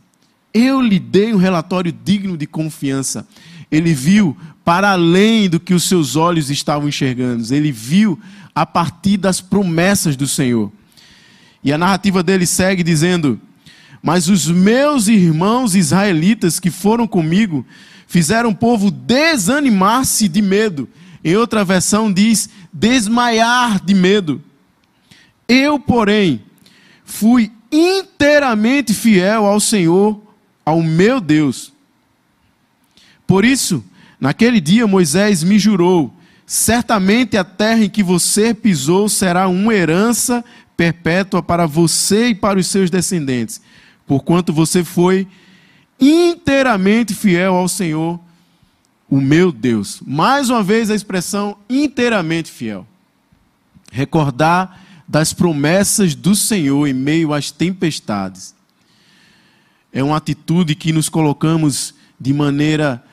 Eu 0.53 0.81
lhe 0.81 1.00
dei 1.00 1.33
um 1.33 1.38
relatório 1.38 1.91
digno 1.91 2.38
de 2.38 2.45
confiança. 2.45 3.27
Ele 3.72 3.93
viu 3.93 4.38
para 4.63 4.91
além 4.91 5.50
do 5.50 5.60
que 5.60 5.74
os 5.74 5.83
seus 5.86 6.15
olhos 6.15 6.50
estavam 6.50 6.88
enxergando. 6.88 7.53
Ele 7.53 7.72
viu 7.72 8.19
a 8.53 8.65
partir 8.65 9.17
das 9.17 9.41
promessas 9.41 10.15
do 10.15 10.27
Senhor. 10.27 10.72
E 11.63 11.74
a 11.74 11.77
narrativa 11.77 12.22
dele 12.22 12.45
segue 12.45 12.83
dizendo: 12.83 13.39
Mas 14.01 14.29
os 14.29 14.48
meus 14.48 15.07
irmãos 15.07 15.75
israelitas 15.75 16.60
que 16.60 16.69
foram 16.69 17.07
comigo 17.07 17.65
fizeram 18.07 18.51
o 18.51 18.55
povo 18.55 18.91
desanimar-se 18.91 20.27
de 20.27 20.41
medo. 20.41 20.88
Em 21.24 21.36
outra 21.36 21.63
versão 21.63 22.12
diz 22.12 22.50
desmaiar 22.72 23.83
de 23.83 23.93
medo. 23.93 24.41
Eu, 25.48 25.79
porém, 25.79 26.41
fui 27.03 27.51
inteiramente 27.72 28.93
fiel 28.93 29.45
ao 29.45 29.60
Senhor, 29.60 30.22
ao 30.65 30.82
meu 30.82 31.20
Deus. 31.20 31.74
Por 33.25 33.46
isso, 33.46 33.84
naquele 34.20 34.60
dia 34.60 34.88
Moisés 34.88 35.43
me 35.43 35.58
jurou: 35.58 36.13
certamente 36.46 37.38
a 37.38 37.43
terra 37.43 37.86
em 37.86 37.89
que 37.89 38.03
você 38.03 38.53
pisou 38.53 39.10
será 39.10 39.48
uma 39.48 39.74
herança 39.74 40.43
perpétua 40.75 41.41
para 41.41 41.65
você 41.65 42.29
e 42.29 42.36
para 42.36 42.60
os 42.60 42.67
seus 42.67 42.89
descendentes, 42.89 43.62
porquanto 44.08 44.51
você 44.51 44.84
foi 44.84 45.27
inteiramente 46.00 47.13
fiel 47.13 47.55
ao 47.55 47.67
Senhor, 47.67 48.20
o 49.10 49.22
meu 49.22 49.51
Deus. 49.51 50.01
Mais 50.05 50.50
uma 50.50 50.63
vez 50.63 50.89
a 50.89 50.96
expressão 50.96 51.58
inteiramente 51.70 52.51
fiel. 52.51 52.86
Recordar 53.91 54.82
das 55.08 55.34
promessas 55.34 56.15
do 56.15 56.36
Senhor 56.36 56.88
em 56.88 56.93
meio 56.93 57.34
às 57.34 57.51
tempestades. 57.51 58.55
É 59.93 60.03
uma 60.03 60.17
atitude 60.17 60.73
que 60.73 60.91
nos 60.91 61.07
colocamos 61.07 61.93
de 62.19 62.33
maneira 62.33 63.03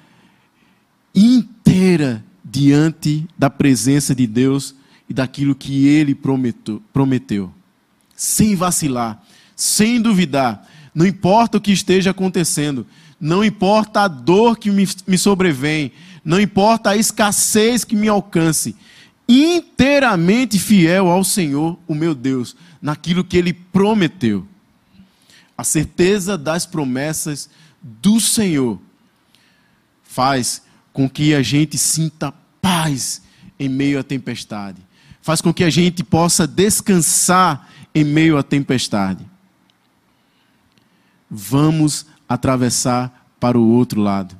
inteira 1.14 2.24
diante 2.42 3.28
da 3.38 3.50
presença 3.50 4.14
de 4.14 4.26
Deus 4.26 4.74
e 5.08 5.12
daquilo 5.12 5.54
que 5.54 5.86
Ele 5.86 6.14
prometeu. 6.92 7.52
Sem 8.16 8.56
vacilar, 8.56 9.22
sem 9.54 10.00
duvidar. 10.00 10.66
Não 10.94 11.06
importa 11.06 11.58
o 11.58 11.60
que 11.60 11.70
esteja 11.70 12.12
acontecendo, 12.12 12.86
não 13.20 13.44
importa 13.44 14.00
a 14.00 14.08
dor 14.08 14.56
que 14.56 14.70
me 14.70 15.18
sobrevém, 15.18 15.92
não 16.24 16.40
importa 16.40 16.90
a 16.90 16.96
escassez 16.96 17.84
que 17.84 17.94
me 17.94 18.08
alcance, 18.08 18.74
inteiramente 19.28 20.58
fiel 20.58 21.08
ao 21.08 21.22
Senhor, 21.22 21.78
o 21.86 21.94
meu 21.94 22.14
Deus, 22.14 22.56
naquilo 22.80 23.22
que 23.22 23.36
Ele 23.36 23.52
prometeu. 23.52 24.46
A 25.60 25.64
certeza 25.64 26.38
das 26.38 26.64
promessas 26.64 27.50
do 27.82 28.18
Senhor 28.18 28.80
faz 30.02 30.62
com 30.90 31.06
que 31.06 31.34
a 31.34 31.42
gente 31.42 31.76
sinta 31.76 32.32
paz 32.62 33.20
em 33.58 33.68
meio 33.68 34.00
à 34.00 34.02
tempestade, 34.02 34.80
faz 35.20 35.42
com 35.42 35.52
que 35.52 35.62
a 35.62 35.68
gente 35.68 36.02
possa 36.02 36.46
descansar 36.46 37.68
em 37.94 38.04
meio 38.04 38.38
à 38.38 38.42
tempestade. 38.42 39.22
Vamos 41.30 42.06
atravessar 42.26 43.30
para 43.38 43.58
o 43.58 43.68
outro 43.68 44.00
lado. 44.00 44.34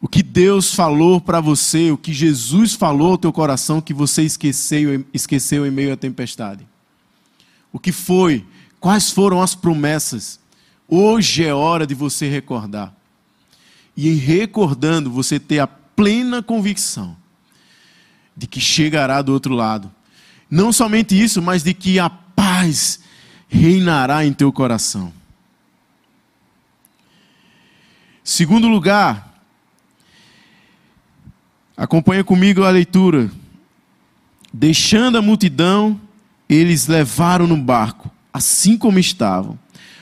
O 0.00 0.08
que 0.08 0.24
Deus 0.24 0.74
falou 0.74 1.20
para 1.20 1.40
você, 1.40 1.92
o 1.92 1.96
que 1.96 2.12
Jesus 2.12 2.74
falou 2.74 3.12
ao 3.12 3.18
teu 3.18 3.32
coração 3.32 3.80
que 3.80 3.94
você 3.94 4.24
esqueceu, 4.24 5.06
esqueceu 5.14 5.64
em 5.64 5.70
meio 5.70 5.92
à 5.92 5.96
tempestade. 5.96 6.66
O 7.72 7.78
que 7.78 7.92
foi? 7.92 8.44
Quais 8.82 9.10
foram 9.10 9.40
as 9.40 9.54
promessas? 9.54 10.38
Hoje 10.86 11.42
é 11.46 11.54
hora 11.54 11.86
de 11.86 11.94
você 11.94 12.28
recordar. 12.28 12.92
E 13.96 14.10
em 14.10 14.16
recordando, 14.16 15.10
você 15.10 15.40
ter 15.40 15.60
a 15.60 15.66
plena 15.66 16.42
convicção 16.42 17.16
de 18.36 18.46
que 18.46 18.60
chegará 18.60 19.22
do 19.22 19.32
outro 19.32 19.54
lado. 19.54 19.90
Não 20.50 20.70
somente 20.70 21.18
isso, 21.18 21.40
mas 21.40 21.62
de 21.62 21.72
que 21.72 21.98
a 21.98 22.10
paz 22.10 23.00
reinará 23.48 24.26
em 24.26 24.32
teu 24.32 24.52
coração. 24.52 25.12
Segundo 28.24 28.68
lugar, 28.68 29.32
Acompanha 31.76 32.22
comigo 32.22 32.62
a 32.62 32.70
leitura. 32.70 33.28
Deixando 34.52 35.18
a 35.18 35.22
multidão, 35.22 36.00
eles 36.48 36.86
levaram 36.86 37.46
no 37.46 37.56
barco, 37.56 38.10
assim 38.32 38.76
como 38.76 38.98
estavam. 38.98 39.58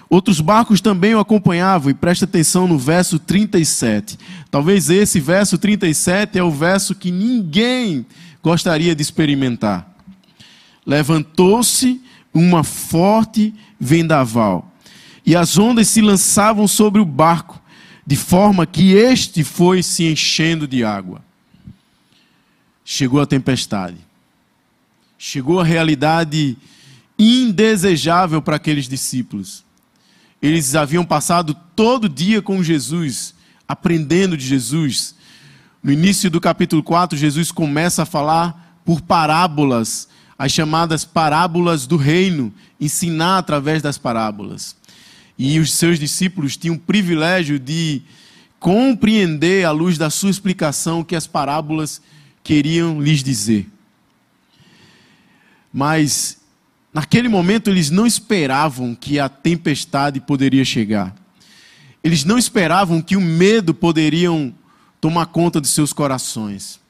Outros 0.08 0.40
barcos 0.40 0.80
também 0.80 1.14
o 1.14 1.20
acompanhavam, 1.20 1.90
e 1.90 1.94
presta 1.94 2.24
atenção 2.24 2.66
no 2.66 2.78
verso 2.78 3.18
37. 3.18 4.18
Talvez 4.50 4.90
esse 4.90 5.20
verso 5.20 5.56
37 5.56 6.38
é 6.38 6.42
o 6.42 6.50
verso 6.50 6.94
que 6.94 7.10
ninguém 7.10 8.04
gostaria 8.42 8.94
de 8.94 9.02
experimentar. 9.02 9.88
Levantou-se 10.84 12.00
uma 12.34 12.64
forte 12.64 13.54
vendaval, 13.78 14.72
e 15.24 15.36
as 15.36 15.58
ondas 15.58 15.88
se 15.88 16.00
lançavam 16.00 16.66
sobre 16.66 17.00
o 17.00 17.04
barco, 17.04 17.60
de 18.06 18.16
forma 18.16 18.66
que 18.66 18.92
este 18.92 19.44
foi 19.44 19.82
se 19.82 20.04
enchendo 20.04 20.66
de 20.66 20.84
água 20.84 21.22
chegou 22.92 23.20
a 23.20 23.26
tempestade. 23.26 23.98
Chegou 25.16 25.60
a 25.60 25.64
realidade 25.64 26.56
indesejável 27.20 28.40
para 28.40 28.56
aqueles 28.56 28.88
discípulos. 28.88 29.62
Eles 30.40 30.74
haviam 30.74 31.04
passado 31.04 31.54
todo 31.76 32.08
dia 32.08 32.40
com 32.40 32.62
Jesus, 32.62 33.34
aprendendo 33.68 34.38
de 34.38 34.46
Jesus. 34.46 35.14
No 35.82 35.92
início 35.92 36.30
do 36.30 36.40
capítulo 36.40 36.82
4, 36.82 37.18
Jesus 37.18 37.52
começa 37.52 38.04
a 38.04 38.06
falar 38.06 38.80
por 38.86 39.02
parábolas, 39.02 40.08
as 40.38 40.50
chamadas 40.50 41.04
parábolas 41.04 41.86
do 41.86 41.98
reino, 41.98 42.50
ensinar 42.80 43.36
através 43.36 43.82
das 43.82 43.98
parábolas. 43.98 44.74
E 45.38 45.58
os 45.58 45.74
seus 45.74 45.98
discípulos 45.98 46.56
tinham 46.56 46.76
o 46.76 46.80
privilégio 46.80 47.58
de 47.58 48.00
compreender, 48.58 49.66
à 49.66 49.70
luz 49.70 49.98
da 49.98 50.08
sua 50.08 50.30
explicação, 50.30 51.04
que 51.04 51.14
as 51.14 51.26
parábolas 51.26 52.00
queriam 52.42 53.00
lhes 53.00 53.22
dizer. 53.22 53.68
Mas 55.70 56.39
naquele 56.92 57.28
momento 57.28 57.70
eles 57.70 57.90
não 57.90 58.06
esperavam 58.06 58.94
que 58.94 59.18
a 59.18 59.28
tempestade 59.28 60.20
poderia 60.20 60.64
chegar. 60.64 61.14
Eles 62.02 62.24
não 62.24 62.38
esperavam 62.38 63.02
que 63.02 63.16
o 63.16 63.20
medo 63.20 63.74
poderiam 63.74 64.54
tomar 65.00 65.26
conta 65.26 65.60
de 65.60 65.68
seus 65.68 65.92
corações. 65.92 66.80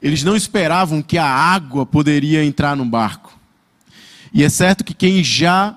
Eles 0.00 0.24
não 0.24 0.34
esperavam 0.34 1.00
que 1.00 1.16
a 1.16 1.26
água 1.26 1.86
poderia 1.86 2.44
entrar 2.44 2.76
no 2.76 2.84
barco. 2.84 3.38
E 4.34 4.42
é 4.42 4.48
certo 4.48 4.82
que 4.82 4.94
quem 4.94 5.22
já 5.22 5.76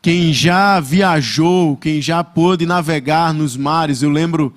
quem 0.00 0.34
já 0.34 0.80
viajou, 0.80 1.78
quem 1.78 2.02
já 2.02 2.22
pôde 2.22 2.66
navegar 2.66 3.32
nos 3.32 3.56
mares, 3.56 4.02
eu 4.02 4.10
lembro 4.10 4.52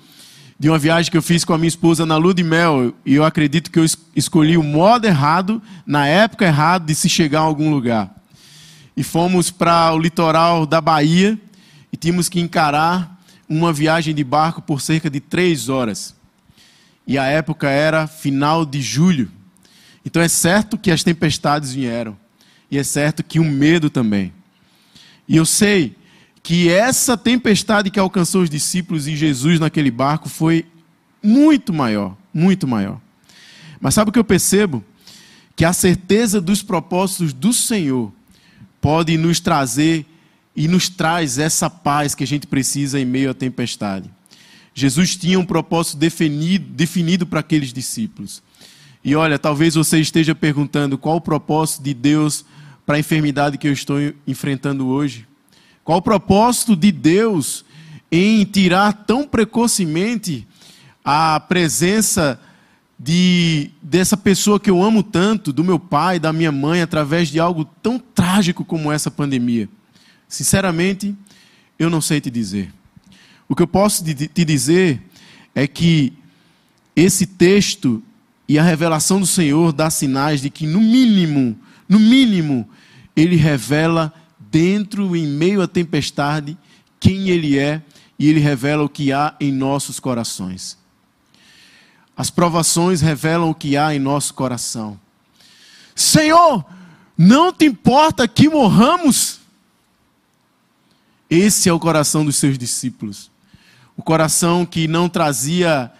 de 0.58 0.68
uma 0.68 0.78
viagem 0.78 1.10
que 1.10 1.16
eu 1.16 1.22
fiz 1.22 1.44
com 1.44 1.54
a 1.54 1.58
minha 1.58 1.68
esposa 1.68 2.04
na 2.04 2.16
lua 2.16 2.34
de 2.34 2.42
mel, 2.42 2.92
e 3.06 3.14
eu 3.14 3.24
acredito 3.24 3.70
que 3.70 3.78
eu 3.78 3.84
escolhi 4.16 4.56
o 4.56 4.62
modo 4.62 5.06
errado, 5.06 5.62
na 5.86 6.06
época 6.06 6.44
errada 6.44 6.84
de 6.84 6.94
se 6.94 7.08
chegar 7.08 7.40
a 7.40 7.44
algum 7.44 7.70
lugar. 7.70 8.12
E 8.96 9.04
fomos 9.04 9.50
para 9.50 9.94
o 9.94 9.98
litoral 9.98 10.66
da 10.66 10.80
Bahia 10.80 11.38
e 11.92 11.96
tínhamos 11.96 12.28
que 12.28 12.40
encarar 12.40 13.16
uma 13.48 13.72
viagem 13.72 14.12
de 14.12 14.24
barco 14.24 14.60
por 14.60 14.80
cerca 14.80 15.08
de 15.08 15.20
três 15.20 15.68
horas. 15.68 16.14
E 17.06 17.16
a 17.16 17.24
época 17.24 17.70
era 17.70 18.08
final 18.08 18.66
de 18.66 18.82
julho. 18.82 19.30
Então 20.04 20.20
é 20.20 20.28
certo 20.28 20.76
que 20.76 20.90
as 20.90 21.04
tempestades 21.04 21.72
vieram. 21.72 22.16
E 22.70 22.76
é 22.76 22.82
certo 22.82 23.22
que 23.22 23.38
o 23.38 23.44
medo 23.44 23.88
também. 23.88 24.32
E 25.28 25.36
eu 25.36 25.46
sei 25.46 25.96
que 26.48 26.70
essa 26.70 27.14
tempestade 27.14 27.90
que 27.90 28.00
alcançou 28.00 28.40
os 28.40 28.48
discípulos 28.48 29.06
e 29.06 29.14
Jesus 29.14 29.60
naquele 29.60 29.90
barco 29.90 30.30
foi 30.30 30.64
muito 31.22 31.74
maior, 31.74 32.16
muito 32.32 32.66
maior. 32.66 32.98
Mas 33.78 33.92
sabe 33.92 34.08
o 34.08 34.12
que 34.14 34.18
eu 34.18 34.24
percebo? 34.24 34.82
Que 35.54 35.62
a 35.62 35.74
certeza 35.74 36.40
dos 36.40 36.62
propósitos 36.62 37.34
do 37.34 37.52
Senhor 37.52 38.10
pode 38.80 39.18
nos 39.18 39.40
trazer 39.40 40.06
e 40.56 40.66
nos 40.66 40.88
traz 40.88 41.36
essa 41.36 41.68
paz 41.68 42.14
que 42.14 42.24
a 42.24 42.26
gente 42.26 42.46
precisa 42.46 42.98
em 42.98 43.04
meio 43.04 43.28
à 43.28 43.34
tempestade. 43.34 44.10
Jesus 44.72 45.16
tinha 45.16 45.38
um 45.38 45.44
propósito 45.44 45.98
definido, 45.98 46.64
definido 46.70 47.26
para 47.26 47.40
aqueles 47.40 47.74
discípulos. 47.74 48.42
E 49.04 49.14
olha, 49.14 49.38
talvez 49.38 49.74
você 49.74 50.00
esteja 50.00 50.34
perguntando 50.34 50.96
qual 50.96 51.16
o 51.16 51.20
propósito 51.20 51.82
de 51.82 51.92
Deus 51.92 52.42
para 52.86 52.96
a 52.96 53.00
enfermidade 53.00 53.58
que 53.58 53.68
eu 53.68 53.72
estou 53.74 53.98
enfrentando 54.26 54.86
hoje. 54.86 55.28
Qual 55.88 56.00
o 56.00 56.02
propósito 56.02 56.76
de 56.76 56.92
Deus 56.92 57.64
em 58.12 58.44
tirar 58.44 58.92
tão 58.92 59.26
precocemente 59.26 60.46
a 61.02 61.40
presença 61.40 62.38
de 62.98 63.70
dessa 63.80 64.14
pessoa 64.14 64.60
que 64.60 64.68
eu 64.68 64.82
amo 64.82 65.02
tanto, 65.02 65.50
do 65.50 65.64
meu 65.64 65.78
pai, 65.78 66.20
da 66.20 66.30
minha 66.30 66.52
mãe, 66.52 66.82
através 66.82 67.28
de 67.30 67.40
algo 67.40 67.64
tão 67.64 67.98
trágico 67.98 68.66
como 68.66 68.92
essa 68.92 69.10
pandemia? 69.10 69.66
Sinceramente, 70.28 71.16
eu 71.78 71.88
não 71.88 72.02
sei 72.02 72.20
te 72.20 72.30
dizer. 72.30 72.70
O 73.48 73.56
que 73.56 73.62
eu 73.62 73.66
posso 73.66 74.04
te 74.04 74.44
dizer 74.44 75.00
é 75.54 75.66
que 75.66 76.12
esse 76.94 77.24
texto 77.24 78.02
e 78.46 78.58
a 78.58 78.62
revelação 78.62 79.18
do 79.18 79.26
Senhor 79.26 79.72
dá 79.72 79.88
sinais 79.88 80.42
de 80.42 80.50
que, 80.50 80.66
no 80.66 80.82
mínimo, 80.82 81.58
no 81.88 81.98
mínimo, 81.98 82.68
ele 83.16 83.36
revela 83.36 84.12
dentro, 84.50 85.14
em 85.16 85.26
meio 85.26 85.62
à 85.62 85.68
tempestade, 85.68 86.56
quem 87.00 87.28
ele 87.28 87.58
é 87.58 87.82
e 88.18 88.28
ele 88.28 88.40
revela 88.40 88.82
o 88.82 88.88
que 88.88 89.12
há 89.12 89.34
em 89.40 89.52
nossos 89.52 90.00
corações. 90.00 90.76
As 92.16 92.30
provações 92.30 93.00
revelam 93.00 93.50
o 93.50 93.54
que 93.54 93.76
há 93.76 93.94
em 93.94 93.98
nosso 93.98 94.34
coração. 94.34 94.98
Senhor, 95.94 96.64
não 97.16 97.52
te 97.52 97.64
importa 97.64 98.26
que 98.26 98.48
morramos? 98.48 99.38
Esse 101.30 101.68
é 101.68 101.72
o 101.72 101.78
coração 101.78 102.24
dos 102.24 102.36
seus 102.36 102.58
discípulos. 102.58 103.30
O 103.96 104.02
coração 104.02 104.64
que 104.64 104.88
não 104.88 105.08
trazia 105.08 105.92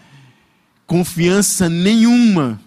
confiança 0.86 1.68
nenhuma 1.68 2.60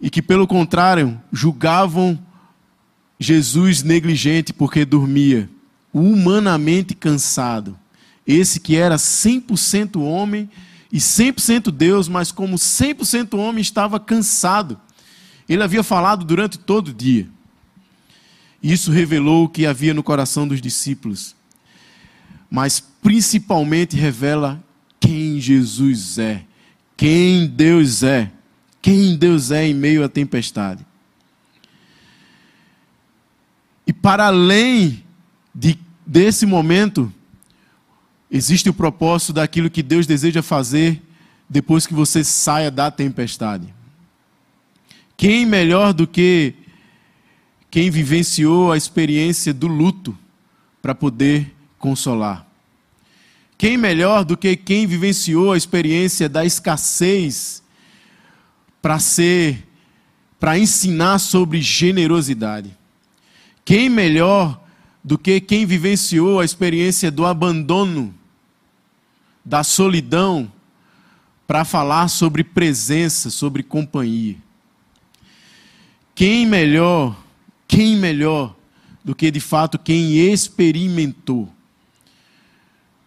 e 0.00 0.10
que, 0.10 0.20
pelo 0.20 0.46
contrário, 0.46 1.20
julgavam 1.32 2.18
Jesus 3.22 3.82
negligente 3.82 4.52
porque 4.52 4.84
dormia, 4.84 5.48
humanamente 5.92 6.94
cansado. 6.94 7.78
Esse 8.26 8.60
que 8.60 8.76
era 8.76 8.96
100% 8.96 10.00
homem 10.00 10.50
e 10.90 10.98
100% 10.98 11.70
Deus, 11.70 12.08
mas 12.08 12.30
como 12.30 12.56
100% 12.56 13.38
homem 13.38 13.62
estava 13.62 13.98
cansado. 13.98 14.78
Ele 15.48 15.62
havia 15.62 15.82
falado 15.82 16.24
durante 16.24 16.58
todo 16.58 16.88
o 16.88 16.94
dia. 16.94 17.28
Isso 18.62 18.92
revelou 18.92 19.44
o 19.44 19.48
que 19.48 19.66
havia 19.66 19.92
no 19.92 20.02
coração 20.02 20.46
dos 20.46 20.60
discípulos. 20.60 21.34
Mas 22.50 22.80
principalmente 22.80 23.96
revela 23.96 24.62
quem 25.00 25.40
Jesus 25.40 26.18
é, 26.18 26.44
quem 26.96 27.46
Deus 27.46 28.02
é, 28.02 28.30
quem 28.80 29.16
Deus 29.16 29.50
é 29.50 29.66
em 29.66 29.74
meio 29.74 30.04
à 30.04 30.08
tempestade. 30.08 30.84
E 33.86 33.91
para 34.02 34.26
além 34.26 35.02
de, 35.54 35.78
desse 36.04 36.44
momento, 36.44 37.10
Existe 38.34 38.70
o 38.70 38.72
propósito 38.72 39.34
daquilo 39.34 39.68
que 39.68 39.82
Deus 39.82 40.06
deseja 40.06 40.42
fazer 40.42 41.02
depois 41.50 41.86
que 41.86 41.92
você 41.92 42.24
saia 42.24 42.70
da 42.70 42.90
tempestade. 42.90 43.74
Quem 45.18 45.44
melhor 45.44 45.92
do 45.92 46.06
que 46.06 46.54
quem 47.70 47.90
vivenciou 47.90 48.72
a 48.72 48.76
experiência 48.76 49.52
do 49.52 49.66
luto 49.66 50.16
para 50.80 50.94
poder 50.94 51.54
consolar? 51.78 52.46
Quem 53.58 53.76
melhor 53.76 54.24
do 54.24 54.34
que 54.34 54.56
quem 54.56 54.86
vivenciou 54.86 55.52
a 55.52 55.56
experiência 55.58 56.26
da 56.26 56.42
escassez 56.42 57.62
para 58.80 58.98
ser 58.98 59.68
para 60.40 60.58
ensinar 60.58 61.18
sobre 61.18 61.60
generosidade? 61.60 62.74
Quem 63.64 63.88
melhor 63.88 64.60
do 65.02 65.18
que 65.18 65.40
quem 65.40 65.66
vivenciou 65.66 66.40
a 66.40 66.44
experiência 66.44 67.10
do 67.10 67.26
abandono 67.26 68.14
da 69.44 69.64
solidão 69.64 70.50
para 71.46 71.64
falar 71.64 72.08
sobre 72.08 72.44
presença, 72.44 73.28
sobre 73.28 73.62
companhia. 73.62 74.36
Quem 76.14 76.46
melhor, 76.46 77.16
quem 77.66 77.96
melhor 77.96 78.54
do 79.04 79.14
que 79.14 79.30
de 79.30 79.40
fato 79.40 79.78
quem 79.78 80.18
experimentou 80.18 81.52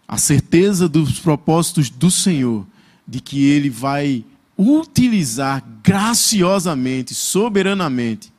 a 0.06 0.18
certeza 0.18 0.88
dos 0.88 1.18
propósitos 1.18 1.90
do 1.90 2.10
Senhor, 2.10 2.66
de 3.08 3.20
que 3.20 3.44
Ele 3.46 3.70
vai 3.70 4.24
utilizar 4.56 5.64
graciosamente, 5.82 7.14
soberanamente, 7.14 8.32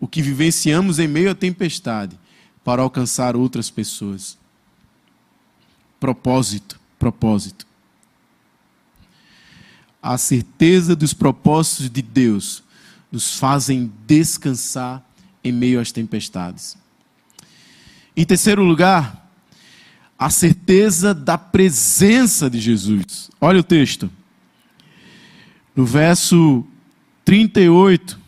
o 0.00 0.06
que 0.06 0.22
vivenciamos 0.22 0.98
em 0.98 1.08
meio 1.08 1.30
à 1.30 1.34
tempestade 1.34 2.18
para 2.64 2.82
alcançar 2.82 3.36
outras 3.36 3.70
pessoas. 3.70 4.36
Propósito 5.98 6.78
propósito. 6.98 7.66
A 10.02 10.16
certeza 10.18 10.94
dos 10.94 11.12
propósitos 11.12 11.90
de 11.90 12.02
Deus 12.02 12.62
nos 13.10 13.38
fazem 13.38 13.92
descansar 14.06 15.04
em 15.42 15.52
meio 15.52 15.80
às 15.80 15.92
tempestades. 15.92 16.76
Em 18.16 18.24
terceiro 18.24 18.62
lugar, 18.62 19.30
a 20.18 20.30
certeza 20.30 21.14
da 21.14 21.36
presença 21.36 22.48
de 22.48 22.60
Jesus. 22.60 23.30
Olha 23.40 23.60
o 23.60 23.64
texto. 23.64 24.10
No 25.74 25.84
verso 25.84 26.64
38, 27.24 28.18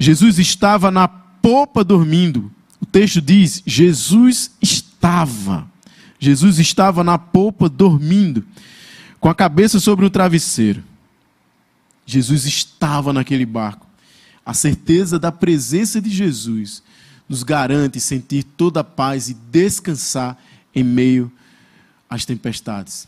Jesus 0.00 0.38
estava 0.38 0.90
na 0.90 1.06
popa 1.06 1.84
dormindo. 1.84 2.50
O 2.80 2.86
texto 2.86 3.20
diz: 3.20 3.62
Jesus 3.66 4.50
estava. 4.62 5.68
Jesus 6.18 6.58
estava 6.58 7.04
na 7.04 7.18
polpa 7.18 7.68
dormindo, 7.68 8.44
com 9.20 9.28
a 9.28 9.34
cabeça 9.34 9.78
sobre 9.78 10.06
o 10.06 10.10
travesseiro. 10.10 10.82
Jesus 12.06 12.46
estava 12.46 13.12
naquele 13.12 13.44
barco. 13.44 13.86
A 14.44 14.54
certeza 14.54 15.18
da 15.18 15.30
presença 15.30 16.00
de 16.00 16.10
Jesus 16.10 16.82
nos 17.28 17.42
garante 17.42 18.00
sentir 18.00 18.42
toda 18.42 18.80
a 18.80 18.84
paz 18.84 19.28
e 19.28 19.34
descansar 19.34 20.36
em 20.74 20.82
meio 20.82 21.30
às 22.08 22.24
tempestades. 22.24 23.06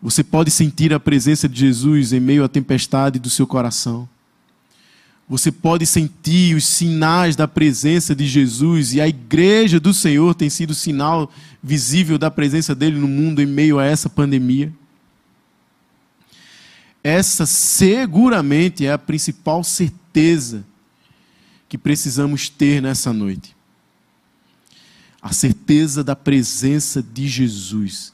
Você 0.00 0.22
pode 0.22 0.50
sentir 0.50 0.92
a 0.94 1.00
presença 1.00 1.48
de 1.48 1.58
Jesus 1.58 2.12
em 2.12 2.20
meio 2.20 2.44
à 2.44 2.48
tempestade 2.48 3.18
do 3.18 3.28
seu 3.28 3.46
coração. 3.46 4.08
Você 5.28 5.50
pode 5.50 5.84
sentir 5.84 6.54
os 6.54 6.64
sinais 6.64 7.34
da 7.34 7.48
presença 7.48 8.14
de 8.14 8.26
Jesus 8.26 8.94
e 8.94 9.00
a 9.00 9.08
igreja 9.08 9.80
do 9.80 9.92
Senhor 9.92 10.34
tem 10.34 10.48
sido 10.48 10.72
sinal 10.72 11.32
visível 11.60 12.16
da 12.16 12.30
presença 12.30 12.74
dele 12.74 12.98
no 12.98 13.08
mundo 13.08 13.42
em 13.42 13.46
meio 13.46 13.78
a 13.78 13.84
essa 13.84 14.08
pandemia. 14.08 14.72
Essa 17.02 17.44
seguramente 17.44 18.86
é 18.86 18.92
a 18.92 18.98
principal 18.98 19.64
certeza 19.64 20.64
que 21.68 21.76
precisamos 21.76 22.48
ter 22.48 22.80
nessa 22.80 23.12
noite. 23.12 23.56
A 25.20 25.32
certeza 25.32 26.04
da 26.04 26.14
presença 26.14 27.02
de 27.02 27.26
Jesus. 27.26 28.12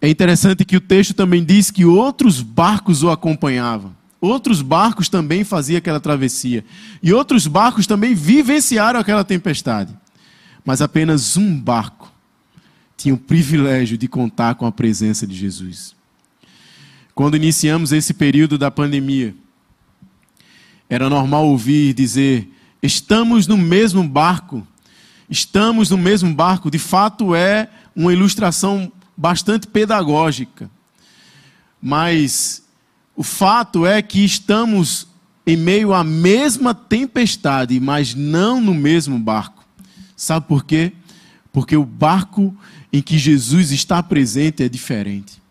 É 0.00 0.08
interessante 0.08 0.64
que 0.64 0.76
o 0.76 0.80
texto 0.80 1.12
também 1.12 1.44
diz 1.44 1.70
que 1.70 1.84
outros 1.84 2.40
barcos 2.40 3.02
o 3.02 3.10
acompanhavam. 3.10 3.94
Outros 4.22 4.62
barcos 4.62 5.08
também 5.08 5.42
faziam 5.42 5.78
aquela 5.78 5.98
travessia. 5.98 6.64
E 7.02 7.12
outros 7.12 7.48
barcos 7.48 7.88
também 7.88 8.14
vivenciaram 8.14 9.00
aquela 9.00 9.24
tempestade. 9.24 9.92
Mas 10.64 10.80
apenas 10.80 11.36
um 11.36 11.60
barco 11.60 12.12
tinha 12.96 13.16
o 13.16 13.18
privilégio 13.18 13.98
de 13.98 14.06
contar 14.06 14.54
com 14.54 14.64
a 14.64 14.70
presença 14.70 15.26
de 15.26 15.34
Jesus. 15.34 15.96
Quando 17.16 17.36
iniciamos 17.36 17.90
esse 17.90 18.14
período 18.14 18.56
da 18.56 18.70
pandemia, 18.70 19.34
era 20.88 21.10
normal 21.10 21.48
ouvir 21.48 21.92
dizer: 21.92 22.48
estamos 22.80 23.48
no 23.48 23.58
mesmo 23.58 24.08
barco. 24.08 24.64
Estamos 25.28 25.90
no 25.90 25.98
mesmo 25.98 26.32
barco. 26.32 26.70
De 26.70 26.78
fato, 26.78 27.34
é 27.34 27.68
uma 27.96 28.12
ilustração 28.12 28.92
bastante 29.16 29.66
pedagógica. 29.66 30.70
Mas 31.82 32.61
o 33.16 33.22
fato 33.22 33.86
é 33.86 34.00
que 34.00 34.24
estamos 34.24 35.06
em 35.46 35.56
meio 35.56 35.92
à 35.92 36.04
mesma 36.04 36.74
tempestade, 36.74 37.78
mas 37.80 38.14
não 38.14 38.60
no 38.60 38.74
mesmo 38.74 39.18
barco. 39.18 39.64
Sabe 40.16 40.46
por 40.46 40.64
quê? 40.64 40.92
Porque 41.52 41.76
o 41.76 41.84
barco 41.84 42.56
em 42.92 43.02
que 43.02 43.18
Jesus 43.18 43.72
está 43.72 44.02
presente 44.02 44.62
é 44.62 44.68
diferente. 44.68 45.42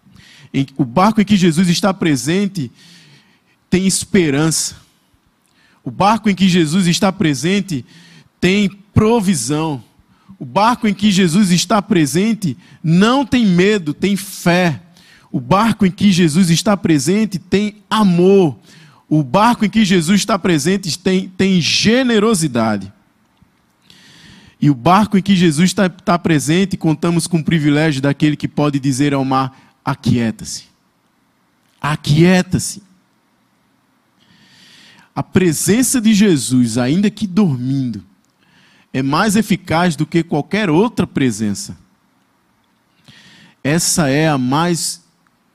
O 0.78 0.86
barco 0.86 1.22
em 1.22 1.26
que 1.26 1.38
Jesus 1.38 1.70
está 1.70 1.94
presente 1.94 2.72
tem 3.70 3.86
esperança. 3.86 4.76
O 5.84 5.92
barco 5.92 6.30
em 6.30 6.36
que 6.36 6.48
Jesus 6.48 6.88
está 6.88 7.12
presente 7.12 7.86
tem 8.40 8.70
provisão. 8.94 9.84
O 10.38 10.46
barco 10.46 10.88
em 10.88 10.94
que 10.94 11.12
Jesus 11.12 11.52
está 11.52 11.82
presente 11.82 12.58
não 12.84 13.26
tem 13.26 13.46
medo, 13.46 13.94
tem 13.94 14.16
fé. 14.16 14.82
O 15.32 15.40
barco 15.40 15.86
em 15.86 15.92
que 15.92 16.12
Jesus 16.12 16.50
está 16.50 16.76
presente 16.76 17.40
tem 17.40 17.76
amor. 17.90 18.58
O 19.08 19.24
barco 19.24 19.66
em 19.66 19.70
que 19.70 19.86
Jesus 19.86 20.22
está 20.22 20.38
presente 20.38 20.98
tem, 21.00 21.30
tem 21.30 21.62
generosidade. 21.62 22.92
E 24.60 24.70
o 24.70 24.76
barco 24.76 25.18
em 25.18 25.22
que 25.22 25.36
Jesus 25.36 25.72
está, 25.72 25.88
está 25.88 26.20
presente, 26.20 26.78
contamos 26.78 27.28
com 27.28 27.38
o 27.38 27.44
privilégio 27.44 28.02
daquele 28.02 28.36
que 28.36 28.48
pode 28.48 28.80
dizer 28.80 29.14
ao 29.14 29.26
mar: 29.26 29.58
aquieta-se. 29.84 30.66
Aquieta-se. 31.82 32.84
A 35.16 35.24
presença 35.24 36.00
de 36.00 36.14
Jesus, 36.14 36.78
ainda 36.78 37.10
que 37.10 37.26
dormindo, 37.26 38.04
é 38.94 39.02
mais 39.02 39.36
eficaz 39.36 39.96
do 39.96 40.06
que 40.06 40.24
qualquer 40.24 40.70
outra 40.70 41.08
presença. 41.08 41.78
Essa 43.64 44.10
é 44.10 44.28
a 44.28 44.38
mais 44.38 45.02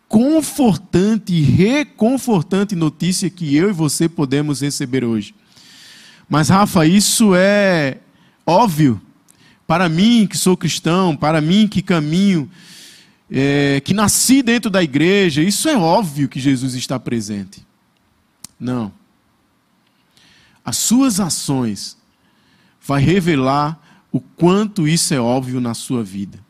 confortante 0.09 1.33
e 1.33 1.43
reconfortante 1.43 2.75
notícia 2.77 3.29
que 3.29 3.57
eu 3.57 3.71
e 3.71 3.73
você 3.73 4.09
podemos 4.09 4.61
receber 4.61 5.05
hoje. 5.05 5.35
Mas, 6.29 6.49
Rafa, 6.49 6.87
isso 6.87 7.35
é 7.35 7.99
óbvio 8.45 9.01
para 9.67 9.89
mim 9.89 10.27
que 10.27 10.39
sou 10.39 10.57
cristão, 10.57 11.17
para 11.17 11.41
mim 11.41 11.67
que 11.67 11.83
caminho, 11.83 12.51
é, 13.31 13.81
que 13.85 13.93
nasci 13.93 14.43
dentro 14.43 14.71
da 14.71 14.83
igreja. 14.83 15.43
Isso 15.43 15.69
é 15.69 15.77
óbvio 15.77 16.29
que 16.29 16.39
Jesus 16.39 16.75
está 16.75 16.99
presente. 16.99 17.67
Não. 18.59 18.93
As 20.65 20.77
suas 20.77 21.21
ações 21.21 21.97
vai 22.81 23.03
revelar 23.03 23.81
o 24.13 24.21
quanto 24.21 24.87
isso 24.87 25.13
é 25.13 25.21
óbvio 25.21 25.61
na 25.61 25.75
sua 25.75 26.03
vida. 26.03 26.46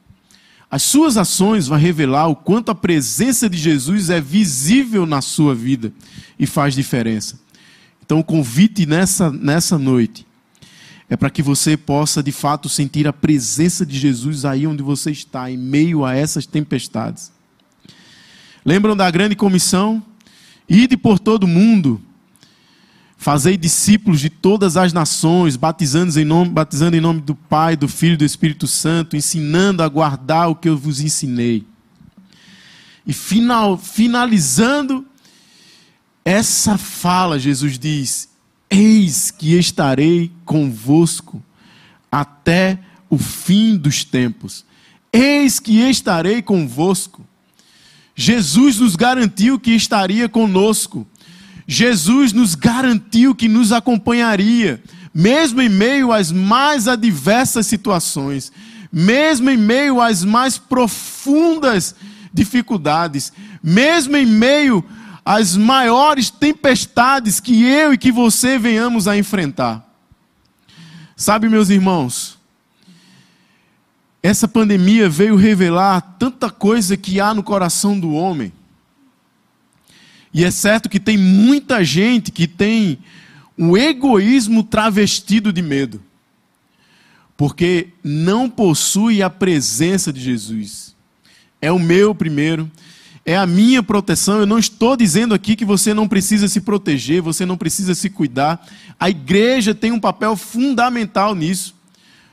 As 0.71 0.83
suas 0.83 1.17
ações 1.17 1.69
vão 1.69 1.79
revelar 1.79 2.27
o 2.27 2.37
quanto 2.37 2.71
a 2.71 2.75
presença 2.75 3.49
de 3.49 3.57
Jesus 3.57 4.11
é 4.11 4.21
visível 4.21 5.07
na 5.07 5.21
sua 5.21 5.55
vida 5.55 5.93
e 6.39 6.47
faz 6.47 6.75
diferença. 6.75 7.39
Então, 8.05 8.19
o 8.19 8.25
convite 8.25 8.85
nessa, 8.85 9.31
nessa 9.31 9.79
noite 9.79 10.27
é 11.09 11.17
para 11.17 11.31
que 11.31 11.43
você 11.43 11.77
possa 11.77 12.23
de 12.23 12.33
fato 12.33 12.69
sentir 12.69 13.07
a 13.07 13.13
presença 13.13 13.87
de 13.87 13.97
Jesus 13.97 14.45
aí 14.45 14.67
onde 14.67 14.83
você 14.83 15.11
está, 15.11 15.51
em 15.51 15.57
meio 15.57 16.05
a 16.05 16.15
essas 16.15 16.47
tempestades. 16.47 17.31
Lembram 18.65 18.97
da 18.97 19.09
grande 19.11 19.37
comissão? 19.37 20.03
Ide 20.69 20.97
por 20.97 21.21
todo 21.21 21.47
mundo 21.47 22.01
Fazei 23.17 23.57
discípulos 23.57 24.21
de 24.21 24.29
todas 24.29 24.77
as 24.77 24.93
nações, 24.93 25.57
batizando 25.57 26.19
em, 26.21 26.25
nome, 26.25 26.51
batizando 26.51 26.97
em 26.97 27.01
nome 27.01 27.21
do 27.21 27.35
Pai, 27.35 27.77
do 27.77 27.89
Filho 27.89 28.15
e 28.15 28.19
do 28.19 28.25
Espírito 28.25 28.67
Santo, 28.67 29.17
ensinando 29.17 29.83
a 29.83 29.89
guardar 29.89 30.51
o 30.51 30.55
que 30.55 30.69
eu 30.69 30.77
vos 30.77 31.01
ensinei. 31.01 31.67
E 33.07 33.13
final, 33.13 33.79
finalizando 33.79 35.07
essa 36.25 36.77
fala, 36.77 37.39
Jesus 37.39 37.79
diz: 37.79 38.29
Eis 38.69 39.31
que 39.31 39.57
estarei 39.57 40.31
convosco 40.45 41.43
até 42.11 42.79
o 43.09 43.17
fim 43.17 43.77
dos 43.77 44.05
tempos. 44.05 44.65
Eis 45.13 45.59
que 45.59 45.79
estarei 45.81 46.43
convosco. 46.43 47.25
Jesus 48.15 48.79
nos 48.79 48.97
garantiu 48.97 49.59
que 49.61 49.73
estaria 49.73 50.29
conosco. 50.29 51.07
Jesus 51.67 52.33
nos 52.33 52.55
garantiu 52.55 53.35
que 53.35 53.49
nos 53.49 53.73
acompanharia, 53.73 54.83
mesmo 55.13 55.61
em 55.61 55.69
meio 55.69 56.13
às 56.13 56.31
mais 56.31 56.87
adversas 56.87 57.67
situações, 57.67 58.53
mesmo 58.93 59.51
em 59.51 59.57
meio 59.57 60.01
às 60.01 60.23
mais 60.23 60.59
profundas 60.59 61.95
dificuldades, 62.33 63.33
mesmo 63.63 64.17
em 64.17 64.27
meio 64.27 64.85
às 65.25 65.57
maiores 65.57 66.31
tempestades 66.31 67.41
que 67.41 67.65
eu 67.65 67.93
e 67.93 67.99
que 67.99 68.13
você 68.13 68.59
venhamos 68.59 69.09
a 69.09 69.19
enfrentar. 69.19 69.85
Sabe, 71.17 71.49
meus 71.49 71.71
irmãos, 71.71 72.39
essa 74.23 74.47
pandemia 74.47 75.09
veio 75.09 75.35
revelar 75.35 76.01
tanta 76.19 76.51
coisa 76.51 76.97
que 76.97 77.21
há 77.21 77.33
no 77.33 77.43
coração 77.43 77.99
do 77.99 78.13
homem. 78.13 78.53
E 80.37 80.45
é 80.45 80.51
certo 80.51 80.91
que 80.91 81.01
tem 81.01 81.17
muita 81.17 81.83
gente 81.83 82.31
que 82.31 82.47
tem 82.47 82.99
um 83.57 83.75
egoísmo 83.75 84.63
travestido 84.63 85.51
de 85.51 85.63
medo, 85.63 86.03
porque 87.39 87.89
não 88.05 88.47
possui 88.47 89.23
a 89.23 89.31
presença 89.31 90.13
de 90.13 90.21
Jesus. 90.21 90.95
É 91.59 91.73
o 91.73 91.79
meu 91.79 92.15
primeiro, 92.15 92.71
é 93.25 93.35
a 93.35 93.47
minha 93.47 93.83
proteção. 93.83 94.39
Eu 94.39 94.45
não 94.45 94.59
estou 94.59 94.95
dizendo 94.95 95.33
aqui 95.33 95.57
que 95.57 95.65
você 95.65 95.95
não 95.95 96.07
precisa 96.07 96.49
se 96.49 96.61
proteger, 96.61 97.23
você 97.23 97.47
não 97.47 97.57
precisa 97.57 97.95
se 97.95 98.11
cuidar. 98.11 98.63
A 99.01 99.09
igreja 99.09 99.75
tem 99.75 99.91
um 99.91 99.99
papel 99.99 100.37
fundamental 100.37 101.35
nisso. 101.35 101.75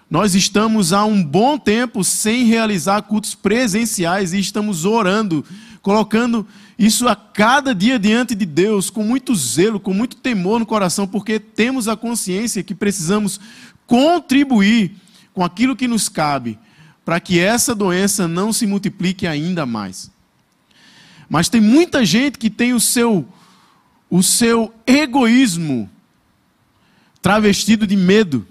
Nós 0.09 0.35
estamos 0.35 0.91
há 0.91 1.05
um 1.05 1.23
bom 1.23 1.57
tempo 1.57 2.03
sem 2.03 2.43
realizar 2.43 3.03
cultos 3.03 3.33
presenciais 3.33 4.33
e 4.33 4.39
estamos 4.41 4.83
orando, 4.83 5.45
colocando 5.81 6.45
isso 6.77 7.07
a 7.07 7.15
cada 7.15 7.73
dia 7.73 7.99
diante 7.99 8.33
de 8.33 8.45
Deus, 8.45 8.89
com 8.89 9.03
muito 9.03 9.35
zelo, 9.35 9.79
com 9.79 9.93
muito 9.93 10.15
temor 10.17 10.59
no 10.59 10.65
coração, 10.65 11.07
porque 11.07 11.39
temos 11.39 11.87
a 11.87 11.95
consciência 11.95 12.63
que 12.63 12.73
precisamos 12.73 13.39
contribuir 13.85 14.95
com 15.33 15.43
aquilo 15.43 15.75
que 15.75 15.87
nos 15.87 16.09
cabe, 16.09 16.57
para 17.05 17.19
que 17.19 17.39
essa 17.39 17.75
doença 17.75 18.27
não 18.27 18.51
se 18.51 18.65
multiplique 18.65 19.27
ainda 19.27 19.65
mais. 19.65 20.11
Mas 21.29 21.49
tem 21.49 21.61
muita 21.61 22.05
gente 22.05 22.37
que 22.37 22.49
tem 22.49 22.73
o 22.73 22.79
seu 22.79 23.27
o 24.09 24.21
seu 24.21 24.71
egoísmo 24.85 25.89
travestido 27.19 27.87
de 27.87 27.95
medo. 27.95 28.45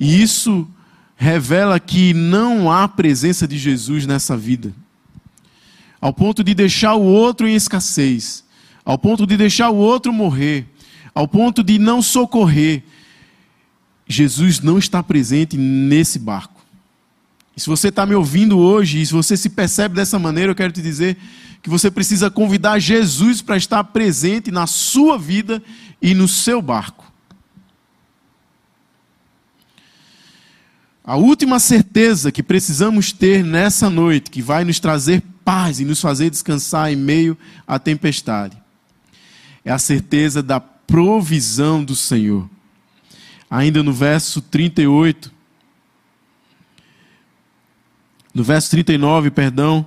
E 0.00 0.20
isso 0.20 0.68
revela 1.14 1.78
que 1.78 2.12
não 2.12 2.72
há 2.72 2.88
presença 2.88 3.46
de 3.46 3.56
Jesus 3.56 4.04
nessa 4.04 4.36
vida 4.36 4.74
ao 6.04 6.12
ponto 6.12 6.44
de 6.44 6.52
deixar 6.52 6.96
o 6.96 7.02
outro 7.02 7.48
em 7.48 7.54
escassez, 7.54 8.44
ao 8.84 8.98
ponto 8.98 9.26
de 9.26 9.38
deixar 9.38 9.70
o 9.70 9.76
outro 9.76 10.12
morrer, 10.12 10.66
ao 11.14 11.26
ponto 11.26 11.62
de 11.62 11.78
não 11.78 12.02
socorrer. 12.02 12.82
Jesus 14.06 14.60
não 14.60 14.76
está 14.78 15.02
presente 15.02 15.56
nesse 15.56 16.18
barco. 16.18 16.60
E 17.56 17.60
se 17.62 17.70
você 17.70 17.88
está 17.88 18.04
me 18.04 18.14
ouvindo 18.14 18.58
hoje, 18.58 19.00
e 19.00 19.06
se 19.06 19.14
você 19.14 19.34
se 19.34 19.48
percebe 19.48 19.94
dessa 19.94 20.18
maneira, 20.18 20.52
eu 20.52 20.54
quero 20.54 20.74
te 20.74 20.82
dizer 20.82 21.16
que 21.62 21.70
você 21.70 21.90
precisa 21.90 22.30
convidar 22.30 22.78
Jesus 22.78 23.40
para 23.40 23.56
estar 23.56 23.82
presente 23.84 24.50
na 24.50 24.66
sua 24.66 25.16
vida 25.16 25.62
e 26.02 26.12
no 26.12 26.28
seu 26.28 26.60
barco. 26.60 27.10
A 31.02 31.16
última 31.16 31.58
certeza 31.58 32.30
que 32.30 32.42
precisamos 32.42 33.10
ter 33.10 33.42
nessa 33.42 33.88
noite, 33.88 34.30
que 34.30 34.42
vai 34.42 34.64
nos 34.64 34.78
trazer 34.78 35.22
paz 35.44 35.80
e 35.80 35.84
nos 35.84 36.00
fazer 36.00 36.30
descansar 36.30 36.92
em 36.92 36.96
meio 36.96 37.36
à 37.66 37.78
tempestade. 37.78 38.56
É 39.64 39.70
a 39.70 39.78
certeza 39.78 40.42
da 40.42 40.58
provisão 40.60 41.84
do 41.84 41.94
Senhor. 41.94 42.48
Ainda 43.50 43.82
no 43.82 43.92
verso 43.92 44.40
38, 44.40 45.32
no 48.32 48.42
verso 48.42 48.70
39, 48.70 49.30
perdão, 49.30 49.86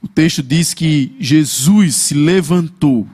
o 0.00 0.06
texto 0.06 0.42
diz 0.42 0.72
que 0.72 1.16
Jesus 1.18 1.96
se 1.96 2.14
levantou, 2.14 3.08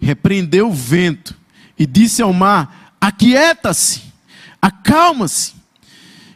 repreendeu 0.00 0.70
o 0.70 0.72
vento 0.72 1.36
e 1.78 1.84
disse 1.84 2.22
ao 2.22 2.32
mar: 2.32 2.94
Aquieta-se, 3.00 4.02
acalma-se. 4.60 5.54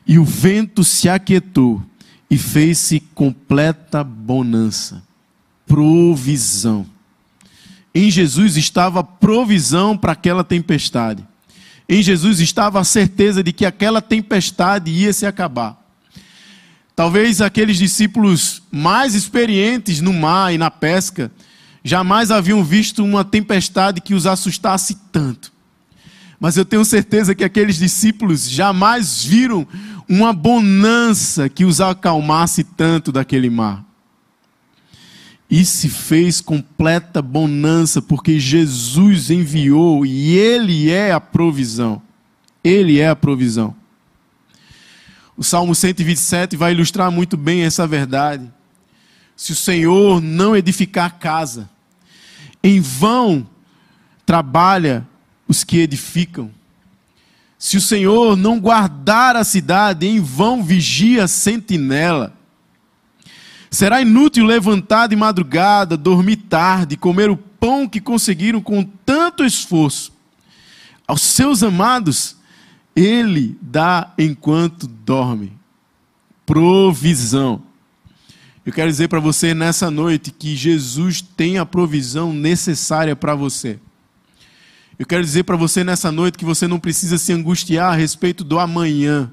E 0.07 0.19
o 0.19 0.25
vento 0.25 0.83
se 0.83 1.09
aquietou 1.09 1.81
e 2.31 2.39
fez-se 2.39 3.01
completa 3.01 4.05
bonança, 4.05 5.03
provisão. 5.67 6.87
Em 7.93 8.09
Jesus 8.09 8.57
estava 8.57 9.03
provisão 9.03 9.99
para 9.99 10.13
aquela 10.13 10.45
tempestade. 10.45 11.27
Em 11.89 12.01
Jesus 12.03 12.39
estava 12.39 12.79
a 12.79 12.85
certeza 12.85 13.43
de 13.43 13.53
que 13.53 13.67
aquela 13.67 14.01
tempestade 14.01 14.93
ia 14.93 15.13
se 15.13 15.27
acabar. 15.27 15.77
Talvez 16.95 17.41
aqueles 17.41 17.79
discípulos 17.79 18.63
mais 18.71 19.15
experientes 19.17 20.01
no 20.01 20.13
mar 20.13 20.55
e 20.55 20.59
na 20.59 20.71
pesca 20.71 21.33
jamais 21.83 22.31
haviam 22.31 22.63
visto 22.63 23.05
uma 23.05 23.25
tempestade 23.25 24.01
que 24.01 24.15
os 24.15 24.27
assustasse 24.27 24.97
tanto. 25.11 25.51
Mas 26.39 26.57
eu 26.57 26.65
tenho 26.65 26.85
certeza 26.85 27.35
que 27.35 27.45
aqueles 27.45 27.77
discípulos 27.77 28.49
jamais 28.49 29.25
viram 29.25 29.67
uma 30.11 30.33
bonança 30.33 31.49
que 31.49 31.65
os 31.65 31.81
acalmasse 31.81 32.65
tanto 32.65 33.13
daquele 33.13 33.49
mar. 33.49 33.85
e 35.49 35.65
se 35.65 35.89
fez 35.89 36.41
completa 36.41 37.21
bonança, 37.21 38.01
porque 38.01 38.39
Jesus 38.39 39.31
enviou 39.31 40.07
e 40.07 40.37
Ele 40.37 40.91
é 40.91 41.11
a 41.11 41.21
provisão. 41.21 42.01
Ele 42.63 43.01
é 43.01 43.09
a 43.09 43.17
provisão. 43.17 43.75
O 45.37 45.43
Salmo 45.43 45.75
127 45.75 46.57
vai 46.57 46.73
ilustrar 46.73 47.11
muito 47.11 47.37
bem 47.37 47.63
essa 47.63 47.85
verdade. 47.85 48.49
Se 49.35 49.51
o 49.51 49.57
Senhor 49.57 50.21
não 50.21 50.57
edificar 50.57 51.07
a 51.07 51.11
casa, 51.11 51.69
em 52.63 52.81
vão 52.81 53.45
trabalha 54.25 55.05
os 55.49 55.65
que 55.65 55.79
edificam. 55.79 56.51
Se 57.61 57.77
o 57.77 57.81
Senhor 57.81 58.39
não 58.39 58.59
guardar 58.59 59.37
a 59.37 59.45
cidade, 59.45 60.07
em 60.07 60.19
vão 60.19 60.65
vigia 60.65 61.25
a 61.25 61.29
sentinela. 61.29 62.33
Será 63.71 64.01
inútil 64.01 64.47
levantar 64.47 65.09
de 65.09 65.15
madrugada, 65.15 65.95
dormir 65.95 66.37
tarde, 66.37 66.97
comer 66.97 67.29
o 67.29 67.37
pão 67.37 67.87
que 67.87 68.01
conseguiram 68.01 68.63
com 68.63 68.83
tanto 68.83 69.45
esforço. 69.45 70.11
Aos 71.07 71.21
seus 71.21 71.63
amados, 71.63 72.35
ele 72.97 73.59
dá 73.61 74.11
enquanto 74.17 74.87
dorme. 74.87 75.53
Provisão. 76.47 77.61
Eu 78.65 78.73
quero 78.73 78.91
dizer 78.91 79.09
para 79.09 79.21
você 79.21 79.53
nessa 79.53 79.91
noite 79.91 80.31
que 80.31 80.57
Jesus 80.57 81.21
tem 81.21 81.59
a 81.59 81.67
provisão 81.67 82.33
necessária 82.33 83.15
para 83.15 83.35
você. 83.35 83.79
Eu 85.01 85.07
quero 85.07 85.25
dizer 85.25 85.45
para 85.45 85.57
você 85.57 85.83
nessa 85.83 86.13
noite 86.13 86.37
que 86.37 86.45
você 86.45 86.69
não 86.69 86.79
precisa 86.79 87.17
se 87.17 87.33
angustiar 87.33 87.91
a 87.91 87.97
respeito 87.97 88.45
do 88.45 88.59
amanhã. 88.59 89.33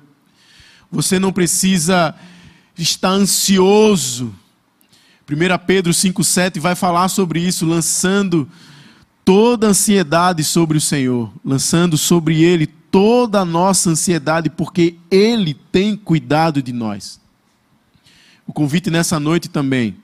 Você 0.90 1.20
não 1.20 1.34
precisa 1.34 2.16
estar 2.78 3.10
ansioso. 3.10 4.34
1 5.30 5.66
Pedro 5.66 5.92
5,7 5.92 6.58
vai 6.62 6.74
falar 6.74 7.10
sobre 7.10 7.42
isso, 7.42 7.66
lançando 7.66 8.48
toda 9.26 9.68
a 9.68 9.72
ansiedade 9.72 10.42
sobre 10.42 10.78
o 10.78 10.82
Senhor, 10.82 11.34
lançando 11.44 11.98
sobre 11.98 12.42
Ele 12.42 12.66
toda 12.66 13.42
a 13.42 13.46
nossa 13.46 13.90
ansiedade, 13.90 14.50
porque 14.50 14.96
Ele 15.12 15.54
tem 15.54 15.98
cuidado 15.98 16.64
de 16.64 16.72
nós. 16.72 17.20
O 18.48 18.54
convite 18.54 18.90
nessa 18.90 19.20
noite 19.20 19.50
também 19.50 19.98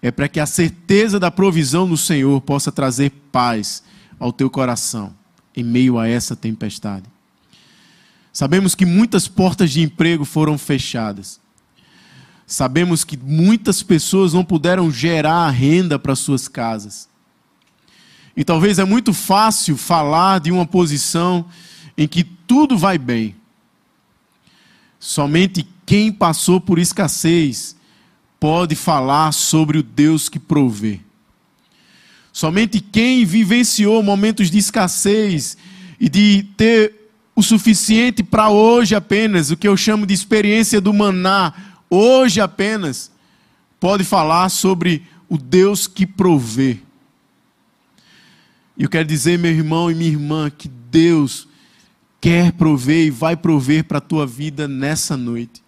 é 0.00 0.12
para 0.12 0.28
que 0.28 0.38
a 0.38 0.46
certeza 0.46 1.18
da 1.18 1.32
provisão 1.32 1.84
no 1.84 1.96
Senhor 1.96 2.40
possa 2.42 2.70
trazer 2.70 3.10
paz 3.32 3.82
ao 4.18 4.32
teu 4.32 4.50
coração 4.50 5.14
em 5.56 5.62
meio 5.62 5.98
a 5.98 6.08
essa 6.08 6.34
tempestade. 6.34 7.04
Sabemos 8.32 8.74
que 8.74 8.84
muitas 8.84 9.28
portas 9.28 9.70
de 9.70 9.80
emprego 9.80 10.24
foram 10.24 10.58
fechadas. 10.58 11.40
Sabemos 12.46 13.04
que 13.04 13.16
muitas 13.16 13.82
pessoas 13.82 14.32
não 14.32 14.44
puderam 14.44 14.90
gerar 14.90 15.48
renda 15.50 15.98
para 15.98 16.16
suas 16.16 16.48
casas. 16.48 17.08
E 18.36 18.44
talvez 18.44 18.80
é 18.80 18.84
muito 18.84 19.12
fácil 19.12 19.76
falar 19.76 20.40
de 20.40 20.50
uma 20.50 20.66
posição 20.66 21.46
em 21.96 22.08
que 22.08 22.24
tudo 22.24 22.76
vai 22.76 22.98
bem. 22.98 23.36
Somente 24.98 25.66
quem 25.86 26.10
passou 26.10 26.60
por 26.60 26.78
escassez 26.78 27.76
pode 28.40 28.74
falar 28.74 29.32
sobre 29.32 29.78
o 29.78 29.82
Deus 29.82 30.28
que 30.28 30.40
provê. 30.40 31.03
Somente 32.34 32.80
quem 32.80 33.24
vivenciou 33.24 34.02
momentos 34.02 34.50
de 34.50 34.58
escassez 34.58 35.56
e 36.00 36.08
de 36.08 36.42
ter 36.56 37.12
o 37.32 37.40
suficiente 37.44 38.24
para 38.24 38.50
hoje 38.50 38.92
apenas, 38.96 39.52
o 39.52 39.56
que 39.56 39.68
eu 39.68 39.76
chamo 39.76 40.04
de 40.04 40.12
experiência 40.12 40.80
do 40.80 40.92
maná, 40.92 41.54
hoje 41.88 42.40
apenas, 42.40 43.12
pode 43.78 44.02
falar 44.02 44.48
sobre 44.48 45.04
o 45.28 45.38
Deus 45.38 45.86
que 45.86 46.04
provê. 46.04 46.78
E 48.76 48.82
eu 48.82 48.88
quero 48.88 49.06
dizer, 49.06 49.38
meu 49.38 49.52
irmão 49.52 49.88
e 49.88 49.94
minha 49.94 50.10
irmã, 50.10 50.50
que 50.50 50.66
Deus 50.66 51.46
quer 52.20 52.50
prover 52.50 53.06
e 53.06 53.10
vai 53.10 53.36
prover 53.36 53.84
para 53.84 53.98
a 53.98 54.00
tua 54.00 54.26
vida 54.26 54.66
nessa 54.66 55.16
noite. 55.16 55.62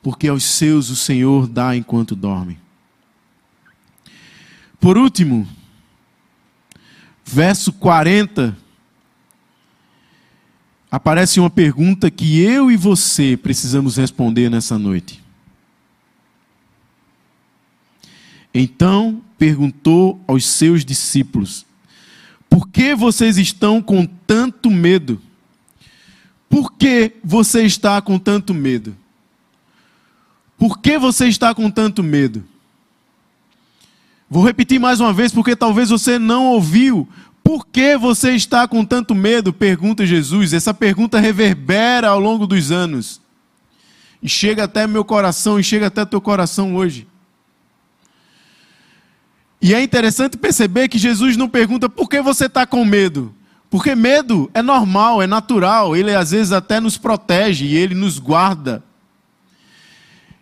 Porque 0.00 0.28
aos 0.28 0.44
seus 0.44 0.88
o 0.88 0.94
Senhor 0.94 1.48
dá 1.48 1.74
enquanto 1.74 2.14
dorme. 2.14 2.59
Por 4.80 4.96
último, 4.96 5.46
verso 7.24 7.70
40, 7.74 8.56
aparece 10.90 11.38
uma 11.38 11.50
pergunta 11.50 12.10
que 12.10 12.40
eu 12.40 12.70
e 12.70 12.76
você 12.76 13.36
precisamos 13.36 13.98
responder 13.98 14.48
nessa 14.48 14.78
noite. 14.78 15.22
Então 18.54 19.22
perguntou 19.38 20.18
aos 20.26 20.46
seus 20.46 20.84
discípulos: 20.84 21.66
por 22.48 22.66
que 22.68 22.94
vocês 22.94 23.36
estão 23.36 23.82
com 23.82 24.06
tanto 24.06 24.70
medo? 24.70 25.20
Por 26.48 26.72
que 26.72 27.12
você 27.22 27.64
está 27.64 28.00
com 28.02 28.18
tanto 28.18 28.52
medo? 28.52 28.96
Por 30.58 30.78
que 30.80 30.98
você 30.98 31.28
está 31.28 31.54
com 31.54 31.70
tanto 31.70 32.02
medo? 32.02 32.44
Vou 34.30 34.44
repetir 34.44 34.78
mais 34.78 35.00
uma 35.00 35.12
vez, 35.12 35.32
porque 35.32 35.56
talvez 35.56 35.90
você 35.90 36.16
não 36.16 36.46
ouviu. 36.46 37.08
Por 37.42 37.66
que 37.66 37.96
você 37.96 38.32
está 38.32 38.68
com 38.68 38.84
tanto 38.84 39.12
medo? 39.12 39.52
Pergunta 39.52 40.06
Jesus. 40.06 40.52
Essa 40.52 40.72
pergunta 40.72 41.18
reverbera 41.18 42.10
ao 42.10 42.20
longo 42.20 42.46
dos 42.46 42.70
anos. 42.70 43.20
E 44.22 44.28
chega 44.28 44.64
até 44.64 44.86
meu 44.86 45.04
coração, 45.04 45.58
e 45.58 45.64
chega 45.64 45.88
até 45.88 46.04
teu 46.04 46.20
coração 46.20 46.76
hoje. 46.76 47.08
E 49.60 49.74
é 49.74 49.82
interessante 49.82 50.36
perceber 50.36 50.86
que 50.86 50.96
Jesus 50.96 51.36
não 51.36 51.48
pergunta 51.48 51.88
por 51.88 52.08
que 52.08 52.22
você 52.22 52.46
está 52.46 52.64
com 52.64 52.84
medo. 52.84 53.34
Porque 53.68 53.96
medo 53.96 54.48
é 54.54 54.62
normal, 54.62 55.20
é 55.20 55.26
natural, 55.26 55.96
ele 55.96 56.14
às 56.14 56.30
vezes 56.30 56.52
até 56.52 56.78
nos 56.78 56.96
protege 56.96 57.64
e 57.66 57.76
ele 57.76 57.94
nos 57.94 58.18
guarda. 58.18 58.82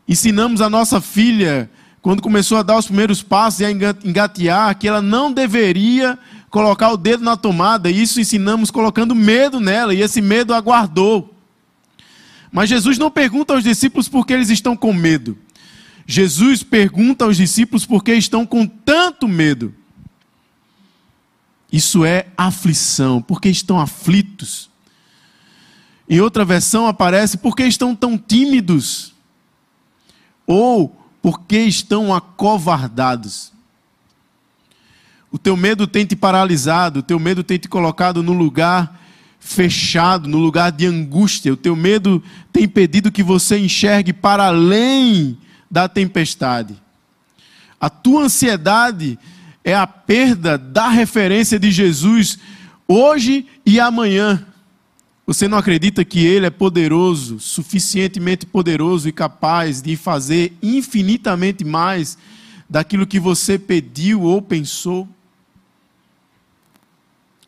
Ensinamos 0.07 0.61
a 0.61 0.71
nossa 0.71 1.01
filha, 1.01 1.71
quando 2.09 2.23
começou 2.23 2.57
a 2.57 2.63
dar 2.63 2.79
os 2.79 2.87
primeiros 2.87 3.23
passos 3.23 3.61
e 3.61 3.67
a 3.67 3.71
engatear, 3.71 4.79
que 4.79 4.89
ela 4.89 5.03
não 5.03 5.31
deveria 5.31 6.19
colocar 6.49 6.91
o 6.91 6.97
dedo 6.97 7.23
na 7.23 7.37
tomada, 7.37 7.91
e 7.91 8.01
isso 8.01 8.19
ensinamos 8.19 8.71
colocando 8.71 9.15
medo 9.15 9.61
nela, 9.61 9.93
e 9.93 10.01
esse 10.01 10.23
medo 10.23 10.55
aguardou. 10.55 11.35
Mas 12.51 12.71
Jesus 12.71 12.97
não 12.97 13.11
pergunta 13.11 13.53
aos 13.53 13.63
discípulos 13.63 14.09
por 14.09 14.27
que 14.27 14.33
eles 14.33 14.49
estão 14.49 14.75
com 14.75 14.91
medo. 14.91 15.37
Jesus 16.07 16.63
pergunta 16.63 17.27
aos 17.27 17.37
discípulos 17.37 17.85
por 17.85 18.03
que 18.03 18.15
estão 18.15 18.47
com 18.47 18.67
tanto 18.67 19.29
medo. 19.29 19.75
Isso 21.71 22.07
é 22.07 22.29
aflição, 22.39 23.21
porque 23.21 23.51
estão 23.51 23.79
aflitos. 23.79 24.71
Em 26.09 26.23
outra 26.23 26.43
versão 26.43 26.87
aparece 26.87 27.37
porque 27.37 27.65
estão 27.65 27.95
tão 27.95 28.17
tímidos. 28.17 29.13
Ou 30.47 30.98
porque 31.23 31.59
estão 31.59 32.15
acovardados. 32.15 33.53
O 35.31 35.39
teu 35.39 35.57
medo 35.57 35.87
tem 35.87 36.07
te 36.07 36.17
paralisado, 36.17 37.01
o 37.01 37.03
teu 37.03 37.19
medo 37.19 37.43
tem 37.43 37.59
te 37.59 37.69
colocado 37.69 38.23
no 38.23 38.33
lugar 38.33 38.99
fechado, 39.39 40.29
no 40.29 40.39
lugar 40.39 40.73
de 40.73 40.87
angústia. 40.87 41.53
O 41.53 41.57
teu 41.57 41.77
medo 41.77 42.23
tem 42.53 42.65
impedido 42.65 43.13
que 43.13 43.23
você 43.23 43.59
enxergue 43.59 44.13
para 44.13 44.47
além 44.47 45.39
da 45.71 45.89
tempestade. 45.89 46.81
A 47.81 47.89
tua 47.89 48.25
ansiedade 48.25 49.19
é 49.63 49.75
a 49.75 49.87
perda 49.87 50.57
da 50.59 50.89
referência 50.89 51.59
de 51.59 51.71
Jesus 51.71 52.39
hoje 52.87 53.47
e 53.65 53.79
amanhã. 53.79 54.47
Você 55.29 55.47
não 55.47 55.59
acredita 55.59 56.07
que 56.07 56.25
Ele 56.25 56.47
é 56.47 56.51
poderoso, 56.51 57.39
suficientemente 57.39 58.47
poderoso 58.47 59.11
e 59.11 59.13
capaz 59.13 59.83
de 59.83 59.95
fazer 59.95 60.57
infinitamente 60.63 61.67
mais 61.67 62.17
daquilo 62.67 63.07
que 63.07 63.21
você 63.21 63.59
pediu 63.59 64.23
ou 64.23 64.41
pensou? 64.41 65.07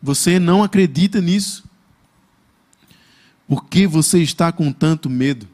Você 0.02 0.38
não 0.38 0.62
acredita 0.62 1.22
nisso? 1.22 1.64
Por 3.48 3.64
que 3.64 3.86
você 3.86 4.18
está 4.18 4.52
com 4.52 4.70
tanto 4.74 5.08
medo? 5.08 5.48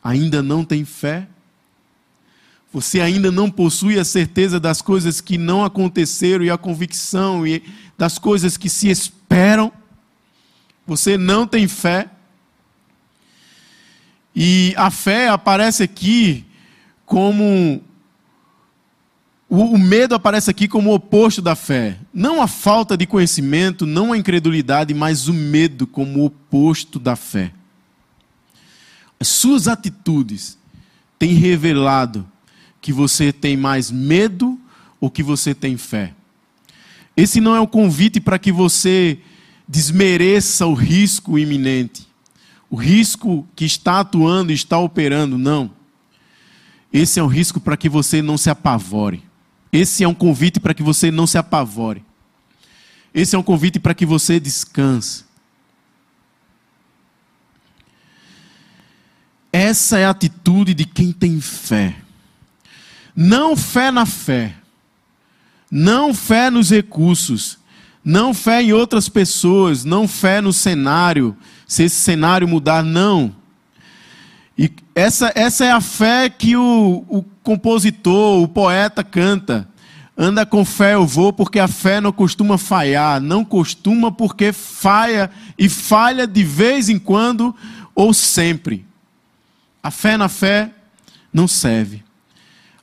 Ainda 0.00 0.40
não 0.40 0.64
tem 0.64 0.84
fé? 0.84 1.26
Você 2.72 3.00
ainda 3.00 3.32
não 3.32 3.50
possui 3.50 3.98
a 3.98 4.04
certeza 4.04 4.60
das 4.60 4.80
coisas 4.80 5.20
que 5.20 5.36
não 5.36 5.64
aconteceram 5.64 6.44
e 6.44 6.50
a 6.50 6.56
convicção 6.56 7.44
e 7.44 7.60
das 7.98 8.20
coisas 8.20 8.56
que 8.56 8.68
se 8.68 8.88
esperam. 8.88 9.72
Você 10.88 11.18
não 11.18 11.46
tem 11.46 11.68
fé. 11.68 12.08
E 14.34 14.72
a 14.74 14.90
fé 14.90 15.28
aparece 15.28 15.82
aqui 15.82 16.46
como 17.04 17.82
o, 19.50 19.76
medo 19.76 20.14
aparece 20.14 20.50
aqui 20.50 20.66
como 20.66 20.90
o 20.90 20.94
oposto 20.94 21.42
da 21.42 21.54
fé. 21.54 21.98
Não 22.12 22.40
a 22.40 22.46
falta 22.46 22.96
de 22.96 23.06
conhecimento, 23.06 23.84
não 23.84 24.14
a 24.14 24.16
incredulidade, 24.16 24.94
mas 24.94 25.28
o 25.28 25.34
medo 25.34 25.86
como 25.86 26.20
o 26.20 26.24
oposto 26.24 26.98
da 26.98 27.14
fé. 27.14 27.52
As 29.20 29.28
suas 29.28 29.68
atitudes 29.68 30.56
tem 31.18 31.34
revelado 31.34 32.26
que 32.80 32.94
você 32.94 33.30
tem 33.30 33.58
mais 33.58 33.90
medo 33.90 34.58
ou 34.98 35.10
que 35.10 35.22
você 35.22 35.54
tem 35.54 35.76
fé. 35.76 36.14
Esse 37.14 37.42
não 37.42 37.54
é 37.54 37.60
um 37.60 37.66
convite 37.66 38.20
para 38.20 38.38
que 38.38 38.50
você 38.50 39.18
desmereça 39.68 40.66
o 40.66 40.72
risco 40.72 41.38
iminente, 41.38 42.08
o 42.70 42.76
risco 42.76 43.46
que 43.54 43.66
está 43.66 44.00
atuando 44.00 44.50
e 44.50 44.54
está 44.54 44.78
operando, 44.78 45.36
não. 45.36 45.70
Esse 46.92 47.20
é 47.20 47.22
um 47.22 47.26
risco 47.26 47.60
para 47.60 47.76
que 47.76 47.88
você 47.88 48.22
não 48.22 48.38
se 48.38 48.48
apavore. 48.48 49.22
Esse 49.70 50.02
é 50.02 50.08
um 50.08 50.14
convite 50.14 50.58
para 50.58 50.72
que 50.72 50.82
você 50.82 51.10
não 51.10 51.26
se 51.26 51.36
apavore. 51.36 52.02
Esse 53.12 53.36
é 53.36 53.38
um 53.38 53.42
convite 53.42 53.78
para 53.78 53.94
que 53.94 54.06
você 54.06 54.40
descanse. 54.40 55.24
Essa 59.52 59.98
é 59.98 60.06
a 60.06 60.10
atitude 60.10 60.72
de 60.72 60.84
quem 60.84 61.12
tem 61.12 61.40
fé. 61.40 61.96
Não 63.14 63.56
fé 63.56 63.90
na 63.90 64.06
fé. 64.06 64.54
Não 65.70 66.14
fé 66.14 66.50
nos 66.50 66.70
recursos. 66.70 67.58
Não 68.08 68.32
fé 68.32 68.62
em 68.62 68.72
outras 68.72 69.06
pessoas. 69.06 69.84
Não 69.84 70.08
fé 70.08 70.40
no 70.40 70.50
cenário. 70.50 71.36
Se 71.66 71.82
esse 71.82 71.96
cenário 71.96 72.48
mudar, 72.48 72.82
não. 72.82 73.36
E 74.56 74.72
essa, 74.94 75.30
essa 75.34 75.66
é 75.66 75.70
a 75.70 75.80
fé 75.82 76.30
que 76.30 76.56
o, 76.56 77.04
o 77.06 77.22
compositor, 77.42 78.42
o 78.42 78.48
poeta 78.48 79.04
canta. 79.04 79.68
Anda 80.16 80.46
com 80.46 80.64
fé 80.64 80.94
eu 80.94 81.06
vou, 81.06 81.34
porque 81.34 81.58
a 81.58 81.68
fé 81.68 82.00
não 82.00 82.10
costuma 82.10 82.56
falhar. 82.56 83.20
Não 83.20 83.44
costuma 83.44 84.10
porque 84.10 84.54
falha 84.54 85.30
e 85.58 85.68
falha 85.68 86.26
de 86.26 86.42
vez 86.42 86.88
em 86.88 86.98
quando 86.98 87.54
ou 87.94 88.14
sempre. 88.14 88.86
A 89.82 89.90
fé 89.90 90.16
na 90.16 90.30
fé 90.30 90.70
não 91.30 91.46
serve. 91.46 92.02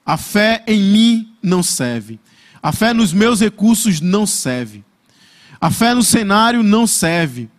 A 0.06 0.18
fé 0.18 0.64
em 0.68 0.80
mim 0.80 1.34
não 1.42 1.64
serve. 1.64 2.20
A 2.62 2.72
fé 2.72 2.94
nos 2.94 3.12
meus 3.12 3.40
recursos 3.40 4.00
não 4.00 4.28
serve. 4.28 4.85
A 5.66 5.72
fé 5.72 5.96
no 5.96 6.04
cenário 6.04 6.62
não 6.62 6.86
serve. 6.86 7.50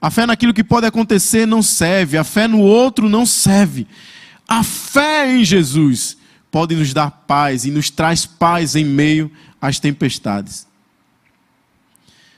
A 0.00 0.10
fé 0.10 0.26
naquilo 0.26 0.52
que 0.52 0.64
pode 0.64 0.86
acontecer 0.86 1.46
não 1.46 1.62
serve. 1.62 2.18
A 2.18 2.24
fé 2.24 2.48
no 2.48 2.58
outro 2.58 3.08
não 3.08 3.24
serve. 3.24 3.86
A 4.48 4.64
fé 4.64 5.36
em 5.36 5.44
Jesus 5.44 6.16
pode 6.50 6.74
nos 6.74 6.92
dar 6.92 7.12
paz 7.12 7.64
e 7.64 7.70
nos 7.70 7.90
traz 7.90 8.26
paz 8.26 8.74
em 8.74 8.84
meio 8.84 9.30
às 9.62 9.78
tempestades. 9.78 10.66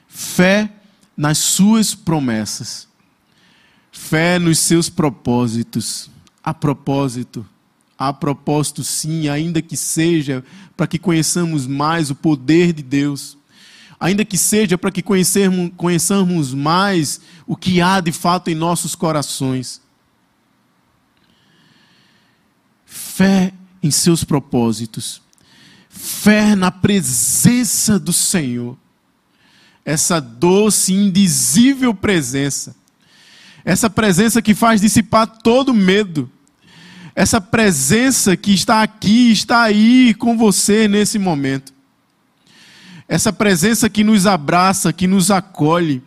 Fé 0.07 0.71
nas 1.17 1.39
suas 1.39 1.95
promessas. 1.95 2.87
Fé 3.91 4.39
nos 4.39 4.59
seus 4.59 4.91
propósitos 4.91 6.11
a 6.45 6.53
propósito. 6.53 7.47
A 7.99 8.13
propósito, 8.13 8.85
sim, 8.85 9.31
ainda 9.31 9.63
que 9.63 9.79
seja 9.79 10.45
para 10.77 10.87
que 10.87 10.99
conheçamos 10.99 11.67
mais 11.67 12.11
o 12.11 12.15
poder 12.15 12.75
de 12.75 12.83
Deus, 12.83 13.40
ainda 14.01 14.25
que 14.25 14.39
seja 14.39 14.79
para 14.79 14.91
que 14.91 15.03
conhecermos, 15.03 15.71
conheçamos 15.77 16.55
mais 16.55 17.21
o 17.47 17.55
que 17.55 17.81
há 17.81 18.01
de 18.01 18.11
fato 18.11 18.49
em 18.49 18.55
nossos 18.55 18.95
corações. 18.95 19.81
Fé 22.87 23.53
em 23.83 23.91
seus 23.91 24.25
propósitos, 24.25 25.23
fé 25.89 26.57
na 26.57 26.71
presença 26.71 27.99
do 27.99 28.13
Senhor, 28.13 28.77
essa 29.85 30.19
doce, 30.19 30.93
indizível 30.93 31.95
presença 31.95 32.75
essa 33.65 33.91
presença 33.91 34.41
que 34.41 34.55
faz 34.55 34.81
dissipar 34.81 35.27
todo 35.27 35.75
medo. 35.75 36.31
Essa 37.15 37.41
presença 37.41 38.37
que 38.37 38.53
está 38.53 38.83
aqui, 38.83 39.33
está 39.33 39.63
aí 39.63 40.15
com 40.15 40.37
você 40.37 40.89
nesse 40.89 41.19
momento. 41.19 41.73
Essa 43.11 43.33
presença 43.33 43.91
que 43.91 44.05
nos 44.05 44.25
abraça, 44.25 44.93
que 44.93 45.09
nos 45.09 45.33
acolhe. 45.33 46.01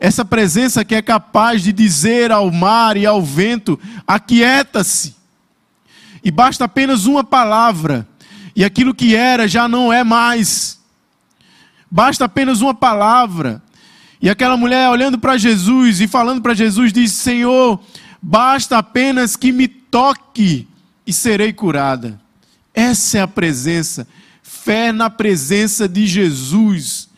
Essa 0.00 0.24
presença 0.24 0.84
que 0.84 0.92
é 0.92 1.00
capaz 1.00 1.62
de 1.62 1.72
dizer 1.72 2.32
ao 2.32 2.50
mar 2.50 2.96
e 2.96 3.06
ao 3.06 3.22
vento: 3.22 3.78
aquieta-se. 4.04 5.14
E 6.24 6.32
basta 6.32 6.64
apenas 6.64 7.06
uma 7.06 7.22
palavra, 7.22 8.08
e 8.56 8.64
aquilo 8.64 8.92
que 8.92 9.14
era 9.14 9.46
já 9.46 9.68
não 9.68 9.92
é 9.92 10.02
mais. 10.02 10.80
Basta 11.88 12.24
apenas 12.24 12.60
uma 12.60 12.74
palavra, 12.74 13.62
e 14.20 14.28
aquela 14.28 14.56
mulher 14.56 14.90
olhando 14.90 15.16
para 15.16 15.38
Jesus 15.38 16.00
e 16.00 16.08
falando 16.08 16.42
para 16.42 16.54
Jesus, 16.54 16.92
diz: 16.92 17.12
Senhor, 17.12 17.80
basta 18.20 18.78
apenas 18.78 19.36
que 19.36 19.52
me 19.52 19.68
toque 19.68 20.66
e 21.06 21.12
serei 21.12 21.52
curada. 21.52 22.20
Essa 22.74 23.18
é 23.18 23.20
a 23.20 23.28
presença, 23.28 24.08
fé 24.48 24.92
na 24.92 25.10
presença 25.10 25.86
de 25.86 26.06
Jesus. 26.06 27.08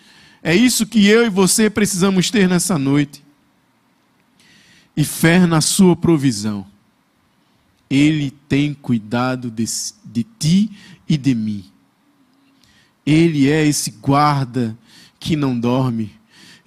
É 0.43 0.55
isso 0.55 0.85
que 0.85 1.07
eu 1.07 1.25
e 1.25 1.31
você 1.31 1.71
precisamos 1.71 2.31
ter 2.31 2.49
nessa 2.49 2.79
noite. 2.79 3.25
E 4.97 5.05
fé 5.05 5.47
na 5.47 5.61
sua 5.61 5.95
provisão. 5.95 6.67
Ele 7.89 8.31
tem 8.49 8.75
cuidado 8.75 9.51
de, 9.51 9.65
de 10.05 10.25
ti 10.25 10.71
e 11.09 11.17
de 11.17 11.35
mim. 11.35 11.65
Ele 13.07 13.49
é 13.49 13.67
esse 13.67 13.93
guarda 13.93 14.77
que 15.19 15.37
não 15.37 15.59
dorme 15.59 16.21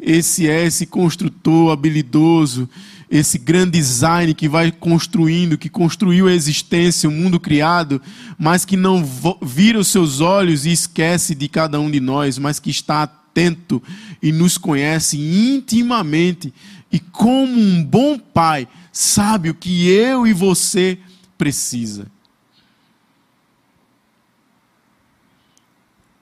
esse 0.05 0.49
é 0.49 0.65
esse 0.65 0.85
construtor 0.85 1.71
habilidoso, 1.71 2.69
esse 3.13 3.37
grande 3.37 3.77
design 3.77 4.33
que 4.33 4.49
vai 4.49 4.71
construindo, 4.71 5.55
que 5.55 5.69
construiu 5.69 6.27
a 6.27 6.33
existência, 6.33 7.07
o 7.07 7.11
mundo 7.11 7.39
criado, 7.39 8.01
mas 8.39 8.65
que 8.65 8.75
não 8.75 9.07
vira 9.39 9.77
os 9.77 9.89
seus 9.89 10.19
olhos 10.19 10.65
e 10.65 10.71
esquece 10.71 11.35
de 11.35 11.47
cada 11.47 11.79
um 11.79 11.91
de 11.91 11.99
nós, 11.99 12.39
mas 12.39 12.59
que 12.59 12.71
está 12.71 13.03
atento 13.03 13.83
e 14.19 14.31
nos 14.31 14.57
conhece 14.57 15.19
intimamente 15.19 16.51
e 16.91 16.99
como 16.99 17.53
um 17.53 17.83
bom 17.83 18.17
pai 18.17 18.67
sabe 18.91 19.51
o 19.51 19.53
que 19.53 19.87
eu 19.87 20.25
e 20.25 20.33
você 20.33 20.97
precisa. 21.37 22.07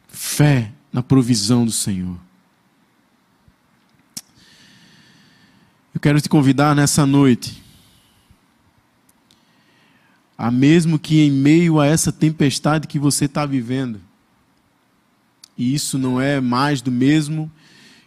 Fé 0.09 0.73
na 0.91 1.01
provisão 1.01 1.63
do 1.63 1.71
Senhor. 1.71 2.17
Eu 6.01 6.09
quero 6.09 6.19
te 6.19 6.29
convidar 6.29 6.75
nessa 6.75 7.05
noite, 7.05 7.61
a 10.35 10.49
mesmo 10.49 10.97
que 10.97 11.21
em 11.21 11.29
meio 11.29 11.79
a 11.79 11.85
essa 11.85 12.11
tempestade 12.11 12.87
que 12.87 12.97
você 12.97 13.25
está 13.25 13.45
vivendo, 13.45 14.01
e 15.55 15.75
isso 15.75 15.99
não 15.99 16.19
é 16.19 16.41
mais 16.41 16.81
do 16.81 16.91
mesmo, 16.91 17.51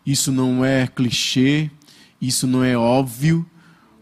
isso 0.04 0.32
não 0.32 0.64
é 0.64 0.88
clichê, 0.88 1.70
isso 2.20 2.48
não 2.48 2.64
é 2.64 2.76
óbvio, 2.76 3.46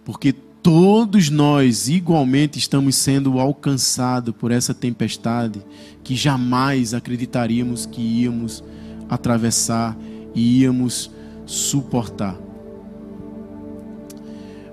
porque 0.07 0.33
todos 0.33 1.29
nós 1.29 1.87
igualmente 1.87 2.59
estamos 2.59 2.97
sendo 2.97 3.39
alcançados 3.39 4.35
por 4.35 4.51
essa 4.51 4.73
tempestade 4.73 5.63
que 6.03 6.17
jamais 6.17 6.95
acreditaríamos 6.95 7.85
que 7.85 8.01
íamos 8.01 8.65
atravessar 9.11 9.95
e 10.35 10.63
íamos 10.63 11.11
suportar. 11.45 12.52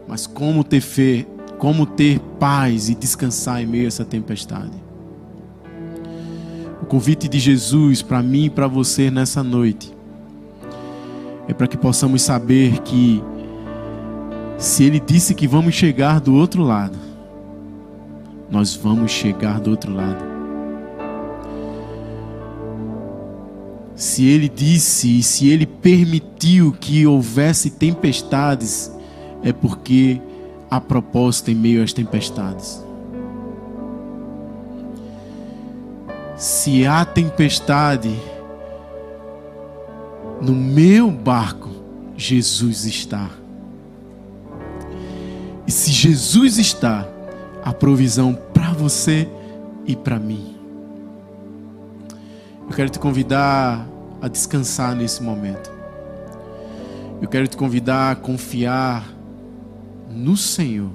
Mas 0.09 0.25
como 0.25 0.63
ter 0.63 0.81
fé, 0.81 1.23
como 1.59 1.85
ter 1.85 2.19
paz 2.39 2.89
e 2.89 2.95
descansar 2.95 3.61
em 3.61 3.67
meio 3.67 3.83
a 3.85 3.87
essa 3.89 4.03
tempestade? 4.03 4.73
O 6.81 6.85
convite 6.87 7.27
de 7.27 7.37
Jesus 7.37 8.01
para 8.01 8.23
mim 8.23 8.45
e 8.45 8.49
para 8.49 8.65
você 8.65 9.11
nessa 9.11 9.43
noite 9.43 9.93
é 11.47 11.53
para 11.53 11.67
que 11.67 11.77
possamos 11.77 12.23
saber 12.23 12.79
que 12.79 13.21
se 14.57 14.83
Ele 14.83 14.99
disse 14.99 15.35
que 15.35 15.47
vamos 15.47 15.75
chegar 15.75 16.19
do 16.19 16.33
outro 16.33 16.63
lado, 16.63 16.97
nós 18.49 18.75
vamos 18.75 19.11
chegar 19.11 19.59
do 19.59 19.69
outro 19.69 19.93
lado. 19.93 20.23
Se 23.93 24.25
Ele 24.25 24.49
disse 24.49 25.19
e 25.19 25.21
se 25.21 25.49
Ele 25.49 25.67
permitiu 25.67 26.71
que 26.79 27.05
houvesse 27.05 27.69
tempestades, 27.69 28.91
é 29.43 29.53
porque 29.53 30.21
há 30.69 30.79
propósito 30.79 31.51
em 31.51 31.55
meio 31.55 31.83
às 31.83 31.93
tempestades. 31.93 32.83
Se 36.37 36.85
há 36.85 37.03
tempestade 37.03 38.17
no 40.41 40.53
meu 40.53 41.11
barco, 41.11 41.69
Jesus 42.15 42.85
está. 42.85 43.29
E 45.67 45.71
se 45.71 45.91
Jesus 45.91 46.57
está, 46.57 47.07
a 47.63 47.73
provisão 47.73 48.37
para 48.53 48.71
você 48.73 49.27
e 49.85 49.95
para 49.95 50.17
mim. 50.17 50.55
Eu 52.67 52.75
quero 52.75 52.89
te 52.89 52.99
convidar 52.99 53.85
a 54.21 54.27
descansar 54.27 54.95
nesse 54.95 55.21
momento. 55.21 55.71
Eu 57.21 57.27
quero 57.27 57.47
te 57.47 57.57
convidar 57.57 58.11
a 58.11 58.15
confiar 58.15 59.18
no 60.09 60.35
Senhor 60.35 60.89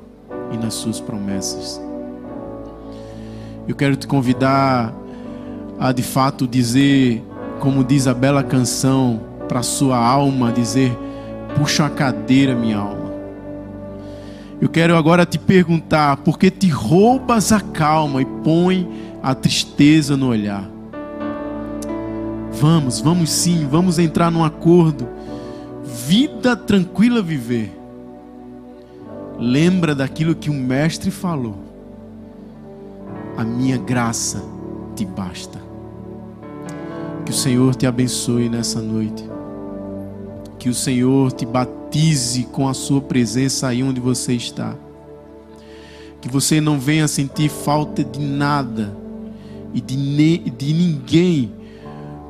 e 0.52 0.56
nas 0.56 0.74
suas 0.74 1.00
promessas. 1.00 1.80
Eu 3.66 3.74
quero 3.74 3.96
te 3.96 4.06
convidar 4.06 4.94
a 5.78 5.92
de 5.92 6.02
fato 6.02 6.46
dizer, 6.46 7.22
como 7.60 7.82
diz 7.82 8.06
a 8.06 8.14
bela 8.14 8.42
canção, 8.42 9.20
para 9.48 9.62
sua 9.62 9.96
alma, 9.96 10.52
dizer: 10.52 10.96
puxa 11.56 11.86
a 11.86 11.90
cadeira, 11.90 12.54
minha 12.54 12.78
alma. 12.78 13.12
Eu 14.60 14.68
quero 14.68 14.96
agora 14.96 15.26
te 15.26 15.38
perguntar, 15.38 16.18
por 16.18 16.38
que 16.38 16.50
te 16.50 16.68
roubas 16.68 17.52
a 17.52 17.60
calma 17.60 18.22
e 18.22 18.24
põe 18.24 18.88
a 19.22 19.34
tristeza 19.34 20.16
no 20.16 20.28
olhar? 20.28 20.70
Vamos, 22.52 23.00
vamos 23.00 23.30
sim, 23.30 23.66
vamos 23.70 23.98
entrar 23.98 24.30
num 24.30 24.44
acordo. 24.44 25.08
Vida 26.06 26.56
tranquila 26.56 27.20
viver. 27.20 27.83
Lembra 29.38 29.94
daquilo 29.94 30.34
que 30.34 30.50
o 30.50 30.54
mestre 30.54 31.10
falou. 31.10 31.56
A 33.36 33.44
minha 33.44 33.76
graça 33.76 34.42
te 34.94 35.04
basta. 35.04 35.60
Que 37.24 37.30
o 37.30 37.34
Senhor 37.34 37.74
te 37.74 37.86
abençoe 37.86 38.48
nessa 38.48 38.80
noite. 38.80 39.24
Que 40.58 40.68
o 40.68 40.74
Senhor 40.74 41.32
te 41.32 41.44
batize 41.44 42.44
com 42.44 42.68
a 42.68 42.74
sua 42.74 43.00
presença 43.00 43.68
aí 43.68 43.82
onde 43.82 44.00
você 44.00 44.34
está. 44.34 44.74
Que 46.20 46.28
você 46.28 46.60
não 46.60 46.78
venha 46.78 47.08
sentir 47.08 47.50
falta 47.50 48.04
de 48.04 48.20
nada 48.20 48.96
e 49.74 49.80
de, 49.80 50.38
de 50.50 50.72
ninguém, 50.72 51.52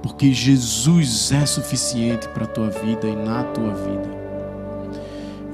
porque 0.02 0.32
Jesus 0.32 1.30
é 1.30 1.44
suficiente 1.44 2.26
para 2.28 2.44
a 2.44 2.48
tua 2.48 2.70
vida 2.70 3.06
e 3.06 3.14
na 3.14 3.44
tua 3.44 3.74
vida. 3.74 4.13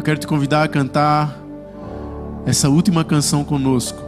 Eu 0.01 0.05
quero 0.05 0.19
te 0.19 0.27
convidar 0.27 0.63
a 0.63 0.69
cantar 0.69 1.39
essa 2.47 2.71
última 2.71 3.05
canção 3.05 3.45
conosco. 3.45 4.03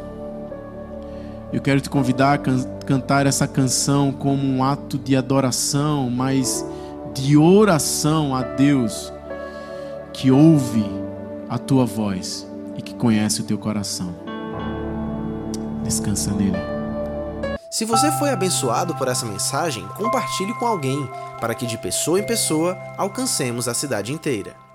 Eu 1.53 1.61
quero 1.61 1.82
te 1.82 1.90
convidar 1.90 2.32
a 2.32 2.38
can 2.38 2.64
cantar 2.86 3.26
essa 3.26 3.47
canção 3.47 4.11
como 4.11 4.43
um 4.43 4.64
ato 4.64 4.97
de 4.97 5.14
adoração, 5.14 6.09
mas 6.09 6.64
de 7.12 7.36
oração 7.36 8.34
a 8.34 8.40
Deus 8.40 9.12
que 10.14 10.30
ouve 10.30 10.82
a 11.47 11.59
tua 11.59 11.84
voz 11.84 12.49
e 12.74 12.80
que 12.80 12.95
conhece 12.95 13.43
o 13.43 13.45
teu 13.45 13.59
coração. 13.59 14.14
Descansa 15.84 16.30
nele. 16.30 16.57
Se 17.70 17.84
você 17.84 18.11
foi 18.12 18.30
abençoado 18.30 18.95
por 18.95 19.09
essa 19.09 19.26
mensagem, 19.26 19.86
compartilhe 19.88 20.55
com 20.55 20.66
alguém, 20.66 21.07
para 21.38 21.55
que 21.55 21.66
de 21.66 21.76
pessoa 21.76 22.18
em 22.18 22.24
pessoa 22.24 22.78
alcancemos 22.97 23.68
a 23.68 23.74
cidade 23.74 24.11
inteira. 24.11 24.71